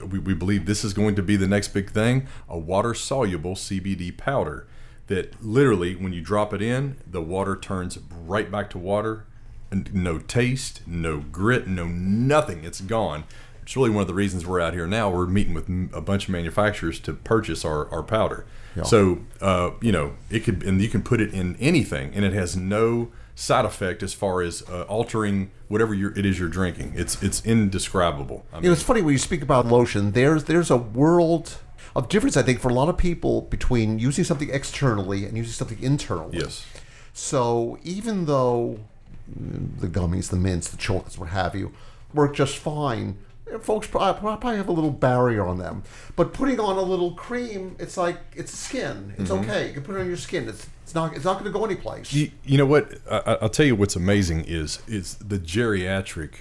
we, 0.05 0.19
we 0.19 0.35
believe 0.35 0.67
this 0.67 0.83
is 0.83 0.93
going 0.93 1.15
to 1.15 1.23
be 1.23 1.35
the 1.35 1.47
next 1.47 1.69
big 1.69 1.89
thing: 1.89 2.27
a 2.47 2.57
water 2.57 2.93
soluble 2.93 3.55
CBD 3.55 4.15
powder. 4.15 4.67
That 5.07 5.43
literally, 5.43 5.95
when 5.95 6.13
you 6.13 6.21
drop 6.21 6.53
it 6.53 6.61
in, 6.61 6.97
the 7.09 7.21
water 7.21 7.55
turns 7.55 7.97
right 8.11 8.51
back 8.51 8.69
to 8.71 8.77
water, 8.77 9.25
and 9.71 9.93
no 9.93 10.19
taste, 10.19 10.81
no 10.85 11.19
grit, 11.19 11.65
no 11.65 11.87
nothing. 11.87 12.63
It's 12.63 12.81
gone. 12.81 13.23
It's 13.67 13.75
really 13.75 13.89
one 13.89 13.99
of 13.99 14.07
the 14.07 14.13
reasons 14.13 14.47
we're 14.47 14.61
out 14.61 14.73
here 14.73 14.87
now. 14.87 15.09
We're 15.09 15.25
meeting 15.25 15.53
with 15.53 15.67
a 15.93 15.99
bunch 15.99 16.23
of 16.23 16.29
manufacturers 16.29 17.01
to 17.01 17.11
purchase 17.11 17.65
our, 17.65 17.89
our 17.89 18.01
powder. 18.01 18.45
So, 18.85 19.19
uh, 19.41 19.71
you 19.81 19.91
know, 19.91 20.13
it 20.29 20.45
could, 20.45 20.63
and 20.63 20.81
you 20.81 20.87
can 20.87 21.03
put 21.03 21.19
it 21.19 21.33
in 21.33 21.57
anything, 21.57 22.13
and 22.13 22.23
it 22.23 22.31
has 22.31 22.55
no 22.55 23.11
side 23.35 23.65
effect 23.65 24.03
as 24.03 24.13
far 24.13 24.41
as 24.41 24.63
uh, 24.69 24.83
altering 24.83 25.51
whatever 25.67 25.93
you're, 25.93 26.17
it 26.17 26.25
is 26.25 26.39
you're 26.39 26.47
drinking. 26.47 26.93
It's 26.95 27.21
it's 27.21 27.45
indescribable. 27.45 28.45
I 28.53 28.59
You 28.59 28.67
know, 28.67 28.71
it's 28.71 28.83
funny 28.83 29.01
when 29.01 29.11
you 29.11 29.17
speak 29.17 29.41
about 29.41 29.65
lotion. 29.65 30.13
There's 30.13 30.45
there's 30.45 30.71
a 30.71 30.77
world 30.77 31.57
of 31.93 32.07
difference, 32.07 32.37
I 32.37 32.43
think, 32.43 32.61
for 32.61 32.69
a 32.69 32.73
lot 32.73 32.87
of 32.87 32.97
people 32.97 33.41
between 33.41 33.99
using 33.99 34.23
something 34.23 34.49
externally 34.49 35.25
and 35.25 35.35
using 35.35 35.51
something 35.51 35.83
internally. 35.83 36.37
yes. 36.37 36.65
So 37.11 37.79
even 37.83 38.27
though 38.27 38.79
the 39.27 39.87
gummies, 39.87 40.29
the 40.29 40.37
mints, 40.37 40.69
the 40.69 40.77
chocolates, 40.77 41.17
what 41.17 41.29
have 41.29 41.53
you, 41.53 41.73
work 42.13 42.33
just 42.33 42.57
fine, 42.57 43.17
folks 43.61 43.87
probably 43.87 44.57
have 44.57 44.67
a 44.67 44.71
little 44.71 44.91
barrier 44.91 45.45
on 45.45 45.57
them. 45.57 45.83
But 46.15 46.33
putting 46.33 46.59
on 46.59 46.77
a 46.77 46.81
little 46.81 47.11
cream, 47.11 47.75
it's 47.79 47.97
like 47.97 48.17
it's 48.35 48.51
skin. 48.57 49.13
It's 49.17 49.29
Mm-hmm. 49.29 49.49
okay. 49.49 49.67
You 49.67 49.73
can 49.73 49.83
put 49.83 49.95
it 49.95 49.99
on 50.01 50.07
your 50.07 50.17
skin. 50.17 50.47
It's 50.49 50.67
it's 50.83 50.95
not 50.95 51.15
it's 51.15 51.25
not 51.25 51.33
going 51.39 51.51
to 51.51 51.57
go 51.57 51.65
anyplace. 51.65 52.13
You, 52.13 52.31
you 52.45 52.57
know 52.57 52.65
what? 52.65 52.93
I, 53.09 53.17
I- 53.17 53.37
I'll 53.41 53.49
tell 53.49 53.65
you 53.65 53.75
what's 53.75 53.95
amazing 53.95 54.45
is 54.45 54.79
is 54.87 55.15
the 55.15 55.37
geriatric 55.39 56.31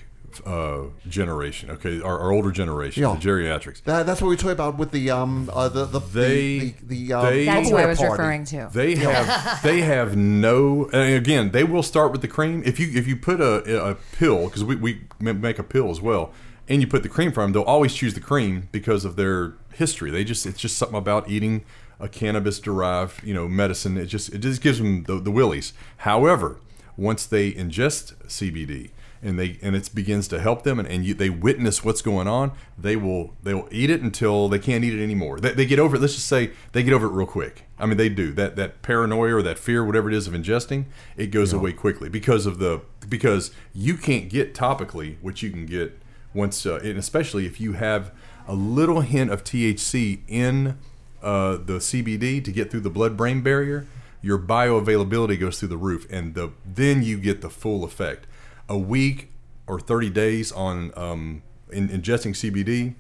uh, 0.45 0.83
generation. 1.09 1.71
Okay, 1.71 2.01
our, 2.03 2.19
our 2.21 2.31
older 2.31 2.51
generation, 2.53 3.03
Yeah. 3.03 3.15
the 3.15 3.21
geriatrics. 3.21 3.83
That, 3.85 4.05
that's 4.05 4.21
what 4.21 4.29
we 4.29 4.37
talk 4.37 4.53
about 4.53 4.77
with 4.77 4.91
the 4.91 5.11
um 5.11 5.51
uh, 5.53 5.69
the 5.69 5.85
the 5.87 5.99
They- 6.01 6.59
the, 6.59 6.75
the, 6.83 7.07
the 7.09 7.13
um, 7.15 7.25
they- 7.27 7.45
That's 7.47 7.71
what 7.71 7.81
I 7.83 7.87
was 7.87 7.99
party. 7.99 8.13
referring 8.13 8.45
to. 8.47 8.69
They 8.73 8.95
have 8.97 9.63
they 9.63 9.81
have 9.81 10.17
no. 10.17 10.89
And 10.93 11.15
again, 11.15 11.51
they 11.53 11.65
will 11.65 11.83
start 11.83 12.13
with 12.13 12.21
the 12.21 12.29
cream. 12.29 12.63
If 12.67 12.79
you 12.79 12.89
if 12.93 13.07
you 13.09 13.17
put 13.17 13.41
a, 13.41 13.85
a 13.91 13.95
pill 14.19 14.47
because 14.47 14.65
we, 14.65 14.77
we 14.77 15.01
make 15.21 15.59
a 15.59 15.63
pill 15.65 15.91
as 15.91 16.01
well, 16.01 16.33
and 16.69 16.81
you 16.81 16.87
put 16.87 17.03
the 17.03 17.09
cream 17.09 17.33
from 17.33 17.45
them, 17.45 17.53
they'll 17.53 17.71
always 17.71 17.95
choose 17.95 18.15
the 18.15 18.21
cream 18.21 18.69
because 18.73 19.05
of 19.05 19.17
their 19.17 19.55
history. 19.75 20.11
They 20.11 20.25
just 20.25 20.47
it's 20.47 20.61
just 20.61 20.77
something 20.77 20.99
about 20.99 21.29
eating 21.29 21.65
a 21.99 22.09
cannabis 22.09 22.59
derived 22.61 23.23
you 23.23 23.35
know 23.35 23.49
medicine. 23.49 23.97
It 23.97 24.07
just 24.07 24.33
it 24.33 24.39
just 24.39 24.61
gives 24.61 24.79
them 24.79 25.05
the, 25.05 25.21
the 25.21 25.31
willies. 25.31 25.73
However, 25.99 26.59
once 26.97 27.27
they 27.27 27.53
ingest 27.53 28.15
CBD 28.27 28.91
and 29.23 29.39
they 29.39 29.59
and 29.63 29.75
it 29.75 29.91
begins 29.95 30.29
to 30.29 30.41
help 30.41 30.63
them 30.63 30.79
and, 30.79 30.89
and 30.89 31.05
you, 31.05 31.15
they 31.15 31.31
witness 31.31 31.85
what's 31.85 32.03
going 32.03 32.29
on 32.29 32.53
they 32.79 32.97
will 32.97 33.35
they'll 33.43 33.69
eat 33.71 33.91
it 33.91 34.01
until 34.01 34.49
they 34.49 34.59
can't 34.59 34.85
eat 34.85 34.95
it 34.95 35.03
anymore 35.03 35.41
they, 35.41 35.53
they 35.53 35.67
get 35.67 35.79
over 35.79 35.97
it 35.97 36.01
let's 36.01 36.15
just 36.15 36.29
say 36.29 36.51
they 36.73 36.83
get 36.83 36.93
over 36.93 37.07
it 37.07 37.11
real 37.11 37.27
quick 37.27 37.65
i 37.79 37.87
mean 37.87 37.97
they 37.97 38.09
do 38.09 38.33
that 38.33 38.57
that 38.57 38.83
paranoia 38.83 39.37
or 39.37 39.43
that 39.43 39.59
fear 39.59 39.85
whatever 39.85 40.09
it 40.09 40.15
is 40.15 40.27
of 40.27 40.35
ingesting 40.35 40.85
it 41.17 41.29
goes 41.29 41.53
away 41.53 41.73
quickly 41.73 42.09
because 42.09 42.47
of 42.47 42.59
the 42.59 42.81
because 43.09 43.51
you 43.75 43.97
can't 43.97 44.29
get 44.29 44.55
topically 44.55 45.17
what 45.23 45.43
you 45.43 45.51
can 45.51 45.67
get 45.67 45.99
once 46.37 46.65
uh, 46.67 46.79
and 46.85 46.99
especially 46.99 47.47
if 47.47 47.61
you 47.61 47.73
have 47.73 48.13
a 48.47 48.55
little 48.55 49.01
hint 49.01 49.31
of 49.31 49.43
thc 49.43 50.21
in 50.29 50.79
uh, 51.23 51.53
the 51.57 51.79
cbd 51.79 52.45
to 52.45 52.53
get 52.53 52.71
through 52.71 52.81
the 52.81 52.91
blood 52.91 53.17
brain 53.17 53.41
barrier 53.43 53.87
your 54.23 54.39
bioavailability 54.39 55.39
goes 55.41 55.59
through 55.59 55.69
the 55.69 55.77
roof 55.77 56.07
and 56.11 56.35
the 56.35 56.51
then 56.65 57.03
you 57.03 57.17
get 57.19 57.41
the 57.41 57.51
full 57.51 57.83
effect 57.85 58.27
a 58.69 58.79
week 58.79 59.33
or 59.67 59.81
30 59.81 60.11
days 60.11 60.53
on 60.53 60.93
um, 60.97 61.43
in, 61.73 61.89
ingesting 61.89 62.31
cbd 62.33 62.95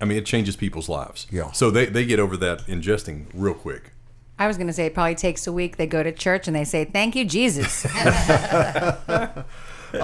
i 0.00 0.04
mean 0.04 0.18
it 0.18 0.26
changes 0.26 0.54
people's 0.56 0.88
lives 0.88 1.26
Yeah. 1.30 1.50
so 1.52 1.70
they, 1.70 1.86
they 1.86 2.04
get 2.04 2.20
over 2.20 2.36
that 2.36 2.60
ingesting 2.66 3.26
real 3.34 3.54
quick 3.54 3.90
I 4.36 4.48
was 4.48 4.56
going 4.56 4.66
to 4.66 4.72
say 4.72 4.86
it 4.86 4.94
probably 4.94 5.14
takes 5.14 5.46
a 5.46 5.52
week. 5.52 5.76
They 5.76 5.86
go 5.86 6.02
to 6.02 6.10
church 6.10 6.48
and 6.48 6.56
they 6.56 6.64
say, 6.64 6.84
"Thank 6.84 7.14
you, 7.14 7.24
Jesus." 7.24 7.84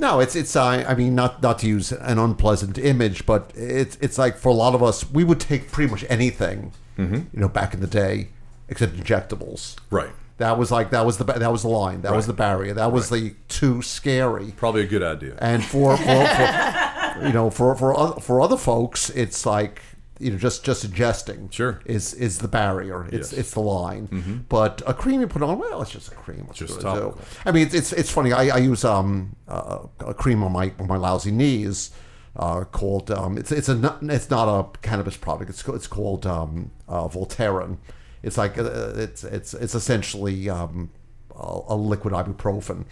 No, 0.00 0.18
it's 0.20 0.34
it's. 0.34 0.56
Uh, 0.56 0.84
I 0.88 0.94
mean, 0.94 1.14
not 1.14 1.42
not 1.42 1.58
to 1.60 1.66
use 1.68 1.92
an 1.92 2.18
unpleasant 2.18 2.78
image, 2.78 3.26
but 3.26 3.52
it's 3.54 3.96
it's 4.00 4.16
like 4.18 4.36
for 4.38 4.48
a 4.48 4.54
lot 4.54 4.74
of 4.74 4.82
us, 4.82 5.08
we 5.10 5.22
would 5.24 5.38
take 5.40 5.70
pretty 5.70 5.90
much 5.90 6.04
anything, 6.08 6.72
Mm-hmm. 6.98 7.14
you 7.34 7.40
know, 7.40 7.48
back 7.48 7.72
in 7.74 7.80
the 7.80 7.86
day, 7.86 8.28
except 8.68 8.94
injectables. 8.94 9.76
right 9.90 10.10
That 10.38 10.58
was 10.58 10.70
like 10.70 10.90
that 10.90 11.04
was 11.06 11.18
the 11.18 11.24
that 11.24 11.52
was 11.52 11.62
the 11.62 11.68
line. 11.68 12.00
That 12.02 12.14
was 12.14 12.26
the 12.26 12.32
barrier. 12.32 12.72
That 12.74 12.92
was 12.92 13.10
the 13.10 13.34
too 13.48 13.82
scary. 13.82 14.52
probably 14.56 14.82
a 14.82 14.86
good 14.86 15.02
idea 15.02 15.36
And 15.38 15.62
for 15.64 15.96
for, 15.96 16.26
for 16.26 17.22
you 17.26 17.32
know 17.32 17.50
for 17.50 17.74
for 17.74 18.20
for 18.20 18.40
other 18.40 18.56
folks, 18.56 19.10
it's 19.10 19.44
like 19.44 19.82
you 20.20 20.30
know 20.30 20.38
just 20.38 20.64
just 20.64 20.88
ingesting. 20.88 21.50
Sure. 21.50 21.80
is 21.84 22.14
is 22.14 22.38
the 22.38 22.48
barrier. 22.48 23.04
It's 23.06 23.12
Yes. 23.12 23.26
Mm-hmm. 23.30 23.40
it's 23.40 23.50
the 23.52 23.60
line. 23.60 24.44
But 24.48 24.82
a 24.86 24.94
cream 24.94 25.20
you 25.20 25.26
put 25.26 25.42
on, 25.42 25.58
well, 25.58 25.82
it's 25.82 25.90
just 25.90 26.12
a 26.12 26.14
cream. 26.14 26.46
What's 26.46 26.58
Just 26.58 26.80
do? 26.80 27.16
I 27.44 27.52
mean, 27.52 27.66
it's 27.66 27.74
it's, 27.74 27.92
it's 27.92 28.10
funny. 28.10 28.32
I, 28.32 28.56
I 28.56 28.58
use 28.58 28.84
um 28.84 29.36
uh, 29.48 29.78
a 30.00 30.14
cream 30.14 30.42
on 30.42 30.52
my 30.52 30.72
on 30.78 30.86
my 30.86 30.96
lousy 30.96 31.30
knees. 31.30 31.90
Uh, 32.36 32.62
called 32.64 33.10
um, 33.10 33.36
it's 33.36 33.50
it's 33.50 33.68
a 33.68 33.98
it's 34.02 34.30
not 34.30 34.46
a 34.48 34.78
cannabis 34.82 35.16
product. 35.16 35.50
It's 35.50 35.66
it's 35.68 35.88
called 35.88 36.26
um, 36.26 36.70
uh, 36.88 37.08
Voltaren. 37.08 37.78
It's 38.22 38.38
like 38.38 38.56
uh, 38.56 38.92
it's 38.96 39.24
it's 39.24 39.52
it's 39.52 39.74
essentially 39.74 40.48
um, 40.48 40.90
a, 41.34 41.60
a 41.70 41.76
liquid 41.76 42.14
ibuprofen, 42.14 42.84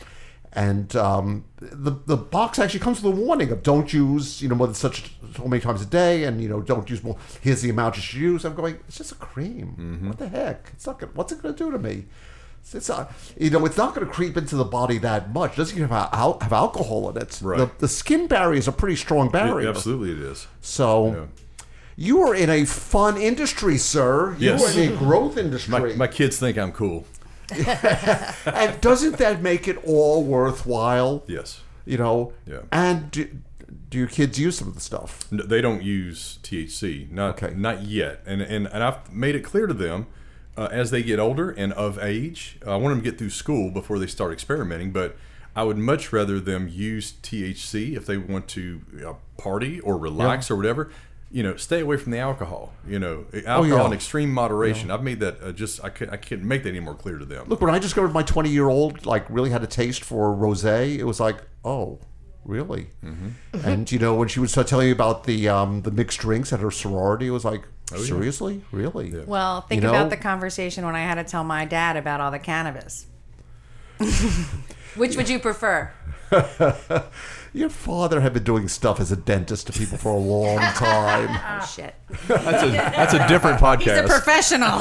and 0.53 0.95
um, 0.97 1.45
the 1.61 1.93
the 2.07 2.17
box 2.17 2.59
actually 2.59 2.81
comes 2.81 3.03
with 3.03 3.13
a 3.13 3.17
warning 3.17 3.51
of 3.51 3.63
don't 3.63 3.93
use 3.93 4.41
you 4.43 4.49
know 4.49 4.55
more 4.55 4.67
than 4.67 4.75
such 4.75 5.13
so 5.37 5.47
many 5.47 5.61
times 5.61 5.83
a 5.83 5.87
day, 5.87 6.25
and 6.25 6.41
you 6.43 6.49
know 6.49 6.61
don't 6.61 6.89
use 6.89 7.03
more. 7.03 7.17
Here's 7.41 7.63
the 7.63 7.71
amount 7.71 7.97
you 7.97 8.03
should 8.03 8.21
use. 8.21 8.45
I'm 8.45 8.55
going. 8.55 8.79
It's 8.89 8.99
just 8.99 9.13
a 9.13 9.17
cream. 9.17 10.07
What 10.09 10.19
the 10.19 10.29
heck? 10.29 10.71
It's 10.73 10.87
not. 10.87 10.99
Gonna, 10.99 11.13
what's 11.15 11.33
it 11.33 11.43
going 11.43 11.55
to 11.55 11.65
do 11.65 11.71
to 11.71 11.79
me? 11.79 12.07
It's, 12.61 12.75
it's 12.75 12.89
not, 12.89 13.13
you 13.39 13.51
know, 13.51 13.65
it's 13.67 13.77
not 13.77 13.95
going 13.95 14.07
to 14.07 14.13
creep 14.13 14.37
into 14.37 14.57
the 14.57 14.65
body 14.65 14.99
that 14.99 15.33
much. 15.33 15.53
It 15.53 15.57
doesn't 15.59 15.77
even 15.77 15.89
have, 15.91 16.09
al- 16.13 16.41
have 16.41 16.53
alcohol 16.53 17.09
in 17.11 17.17
it. 17.17 17.39
Right. 17.43 17.59
The, 17.59 17.71
the 17.79 17.89
skin 17.89 18.27
barrier 18.27 18.59
is 18.59 18.67
a 18.67 18.73
pretty 18.73 18.97
strong 18.97 19.31
barrier. 19.31 19.69
absolutely 19.69 20.11
it 20.13 20.19
is 20.19 20.49
So, 20.61 21.07
Yeah. 21.07 21.65
you 21.97 22.21
are 22.23 22.35
in 22.35 22.51
a 22.51 22.65
fun 22.65 23.17
industry, 23.17 23.79
sir. 23.79 24.35
You 24.41 24.51
Yes. 24.51 24.77
are 24.77 24.81
in 24.81 24.93
a 24.93 24.97
growth 24.97 25.37
my, 25.37 25.43
industry. 25.43 25.95
my 25.97 26.09
kids 26.09 26.39
think 26.39 26.59
i'm 26.59 26.73
cool 26.73 27.05
and 28.47 28.81
doesn't 28.81 29.17
that 29.19 29.41
make 29.43 29.67
it 29.69 29.77
all 29.85 30.23
worthwhile? 30.25 31.25
yes 31.27 31.61
You 31.87 31.99
know? 31.99 32.33
Yeah. 32.47 32.61
And 32.71 33.11
do, 33.11 33.29
do 33.91 33.99
your 33.99 34.09
kids 34.09 34.39
use 34.39 34.59
some 34.59 34.69
of 34.69 34.75
the 34.75 34.81
stuff? 34.81 35.31
No, 35.31 35.45
they 35.45 35.61
don't 35.61 35.83
use 35.83 36.39
THC, 36.43 37.11
not 37.11 37.43
Okay. 37.43 37.55
not 37.57 37.83
yet, 37.83 38.23
and 38.27 38.43
and 38.43 38.67
and 38.67 38.83
I've 38.83 39.13
made 39.13 39.35
it 39.35 39.41
clear 39.45 39.67
to 39.67 39.75
them 39.75 40.07
uh, 40.57 40.69
as 40.71 40.91
they 40.91 41.03
get 41.03 41.19
older 41.19 41.51
and 41.51 41.73
of 41.73 41.99
age. 41.99 42.59
I 42.67 42.77
want 42.77 42.93
them 42.95 43.03
to 43.05 43.11
get 43.11 43.19
through 43.19 43.31
school 43.31 43.71
before 43.71 43.99
they 43.99 44.07
start 44.07 44.33
experimenting, 44.33 44.91
but 44.93 45.17
I 45.57 45.63
would 45.65 45.79
much 45.79 46.13
rather 46.13 46.39
them 46.41 46.69
use 46.71 47.13
THC 47.23 47.97
if 47.97 48.07
they 48.07 48.17
want 48.19 48.47
to 48.49 48.81
uh, 49.07 49.15
party 49.43 49.81
or 49.81 49.97
relax 49.97 50.51
or 50.51 50.57
whatever. 50.57 50.91
You 51.31 51.43
know, 51.43 51.57
stay 51.57 51.81
away 51.81 51.99
from 51.99 52.13
the 52.13 52.19
alcohol. 52.19 52.73
You 52.87 52.99
know, 52.99 53.27
alcohol 53.47 53.67
yeah. 53.67 53.87
in 53.87 53.93
extreme 53.93 54.33
moderation. 54.33 54.91
I've 54.91 55.03
made 55.03 55.21
that 55.21 55.43
uh, 55.43 55.53
just 55.53 55.85
I 55.85 55.91
can't 55.91 56.11
I 56.11 56.17
can't 56.17 56.43
make 56.43 56.63
that 56.63 56.71
any 56.71 56.81
more 56.81 56.95
clear 56.95 57.19
to 57.19 57.25
them. 57.25 57.49
Look, 57.49 57.61
when 57.61 57.75
I 57.75 57.79
discovered 57.79 58.15
my 58.15 58.23
20 58.23 58.49
year 58.49 58.69
old 58.69 59.05
like 59.05 59.29
really 59.29 59.51
had 59.51 59.63
a 59.63 59.67
taste 59.67 60.05
for 60.05 60.35
rosé, 60.35 60.99
it 60.99 61.05
was 61.05 61.21
like, 61.21 61.43
oh, 61.65 62.01
really? 62.45 62.89
Mm-hmm. 63.05 63.67
And 63.69 63.93
you 63.93 63.99
know, 63.99 64.15
when 64.15 64.29
she 64.29 64.41
would 64.41 64.51
start 64.51 64.67
telling 64.67 64.87
me 64.87 64.93
about 64.93 65.25
the 65.25 65.49
um, 65.49 65.83
the 65.83 65.91
mixed 65.91 66.19
drinks 66.21 66.53
at 66.53 66.61
her 66.61 66.71
sorority, 66.71 67.27
it 67.27 67.31
was 67.31 67.45
like, 67.45 67.65
Oh, 67.93 67.97
seriously, 67.97 68.63
really? 68.71 69.25
well, 69.25 69.63
think 69.63 69.81
You 69.81 69.89
know? 69.89 69.95
about 69.95 70.11
the 70.11 70.17
conversation 70.17 70.85
when 70.85 70.95
I 70.95 71.01
had 71.01 71.15
to 71.15 71.25
tell 71.25 71.43
my 71.43 71.65
dad 71.65 71.97
about 71.97 72.21
all 72.21 72.31
the 72.31 72.39
cannabis. 72.39 73.07
Which 74.95 75.17
would 75.17 75.29
you 75.29 75.39
prefer? 75.39 75.93
Your 77.55 77.71
father 77.71 78.21
had 78.21 78.35
been 78.35 78.45
doing 78.45 78.69
stuff 78.69 79.01
as 79.01 79.11
a 79.11 79.17
dentist 79.17 79.67
to 79.69 79.73
people 79.73 79.97
for 79.97 80.11
a 80.13 80.17
long 80.19 80.59
time. 80.75 81.29
Oh 81.63 81.67
shit. 81.67 81.95
That's 82.29 82.63
a 82.63 82.69
that's 82.71 83.15
a 83.15 83.27
different 83.27 83.59
podcast. 83.59 83.81
He's 84.03 84.11
a 84.11 84.21
professional. 84.21 84.79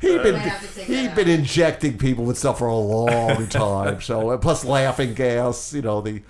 He'd 0.00 0.22
been 0.22 0.34
have 0.34 0.60
to 0.60 0.74
take 0.74 0.86
he'd 0.86 1.06
that 1.08 1.16
been 1.16 1.28
injecting 1.28 1.98
people 1.98 2.24
with 2.24 2.36
stuff 2.38 2.58
for 2.58 2.66
a 2.66 2.74
long 2.76 3.46
time. 3.46 4.00
So 4.00 4.30
and 4.32 4.42
plus 4.42 4.64
laughing 4.64 5.14
gas, 5.14 5.72
you 5.72 5.82
know 5.82 6.00
the. 6.00 6.22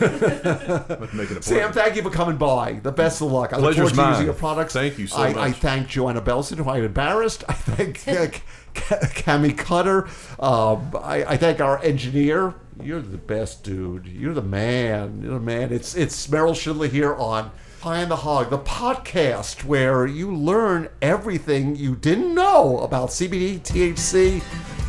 Let's 0.00 1.12
make 1.12 1.30
it 1.30 1.38
a 1.38 1.42
Sam, 1.42 1.72
thank 1.72 1.96
you 1.96 2.02
for 2.02 2.10
coming 2.10 2.36
by. 2.36 2.74
The 2.82 2.92
best 2.92 3.20
of 3.20 3.30
luck. 3.32 3.52
I 3.52 3.56
look 3.56 3.74
Pleasure's 3.74 3.76
forward 3.76 3.90
to 3.90 3.96
mine. 3.96 4.10
using 4.12 4.26
your 4.26 4.34
products. 4.34 4.72
Thank 4.72 4.98
you 4.98 5.06
so 5.08 5.16
I, 5.18 5.28
I 5.28 5.48
much. 5.48 5.56
thank 5.58 5.88
Joanna 5.88 6.22
Belson, 6.22 6.58
who 6.58 6.70
I'm 6.70 6.84
embarrassed. 6.84 7.44
I 7.48 7.52
thank 7.54 8.06
uh, 8.08 8.28
Ca- 8.74 9.00
Cami 9.08 9.56
Cutter. 9.58 10.06
Um, 10.38 10.92
I, 11.02 11.24
I 11.24 11.36
thank 11.36 11.60
our 11.60 11.82
engineer. 11.82 12.54
You're 12.82 13.00
the 13.00 13.18
best, 13.18 13.64
dude. 13.64 14.06
You're 14.06 14.34
the 14.34 14.42
man. 14.42 15.22
You're 15.22 15.34
the 15.34 15.40
man. 15.40 15.72
It's 15.72 15.94
it's 15.94 16.28
Merrill 16.28 16.52
Shindler 16.52 16.90
here 16.90 17.14
on 17.14 17.50
High 17.80 18.02
on 18.02 18.08
the 18.08 18.16
Hog, 18.16 18.50
the 18.50 18.58
Potcast 18.58 19.64
where 19.64 20.06
you 20.06 20.34
learn 20.34 20.88
everything 21.00 21.76
you 21.76 21.96
didn't 21.96 22.34
know 22.34 22.80
about 22.80 23.10
CBD, 23.10 23.60
THC, 23.60 24.42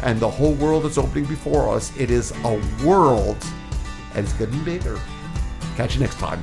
and 0.03 0.19
the 0.19 0.29
whole 0.29 0.53
world 0.53 0.83
that's 0.83 0.97
opening 0.97 1.25
before 1.25 1.73
us. 1.73 1.95
It 1.97 2.11
is 2.11 2.31
a 2.43 2.61
world, 2.85 3.37
and 4.15 4.25
it's 4.25 4.33
getting 4.33 4.63
bigger. 4.63 4.99
Catch 5.75 5.95
you 5.95 6.01
next 6.01 6.15
time. 6.15 6.41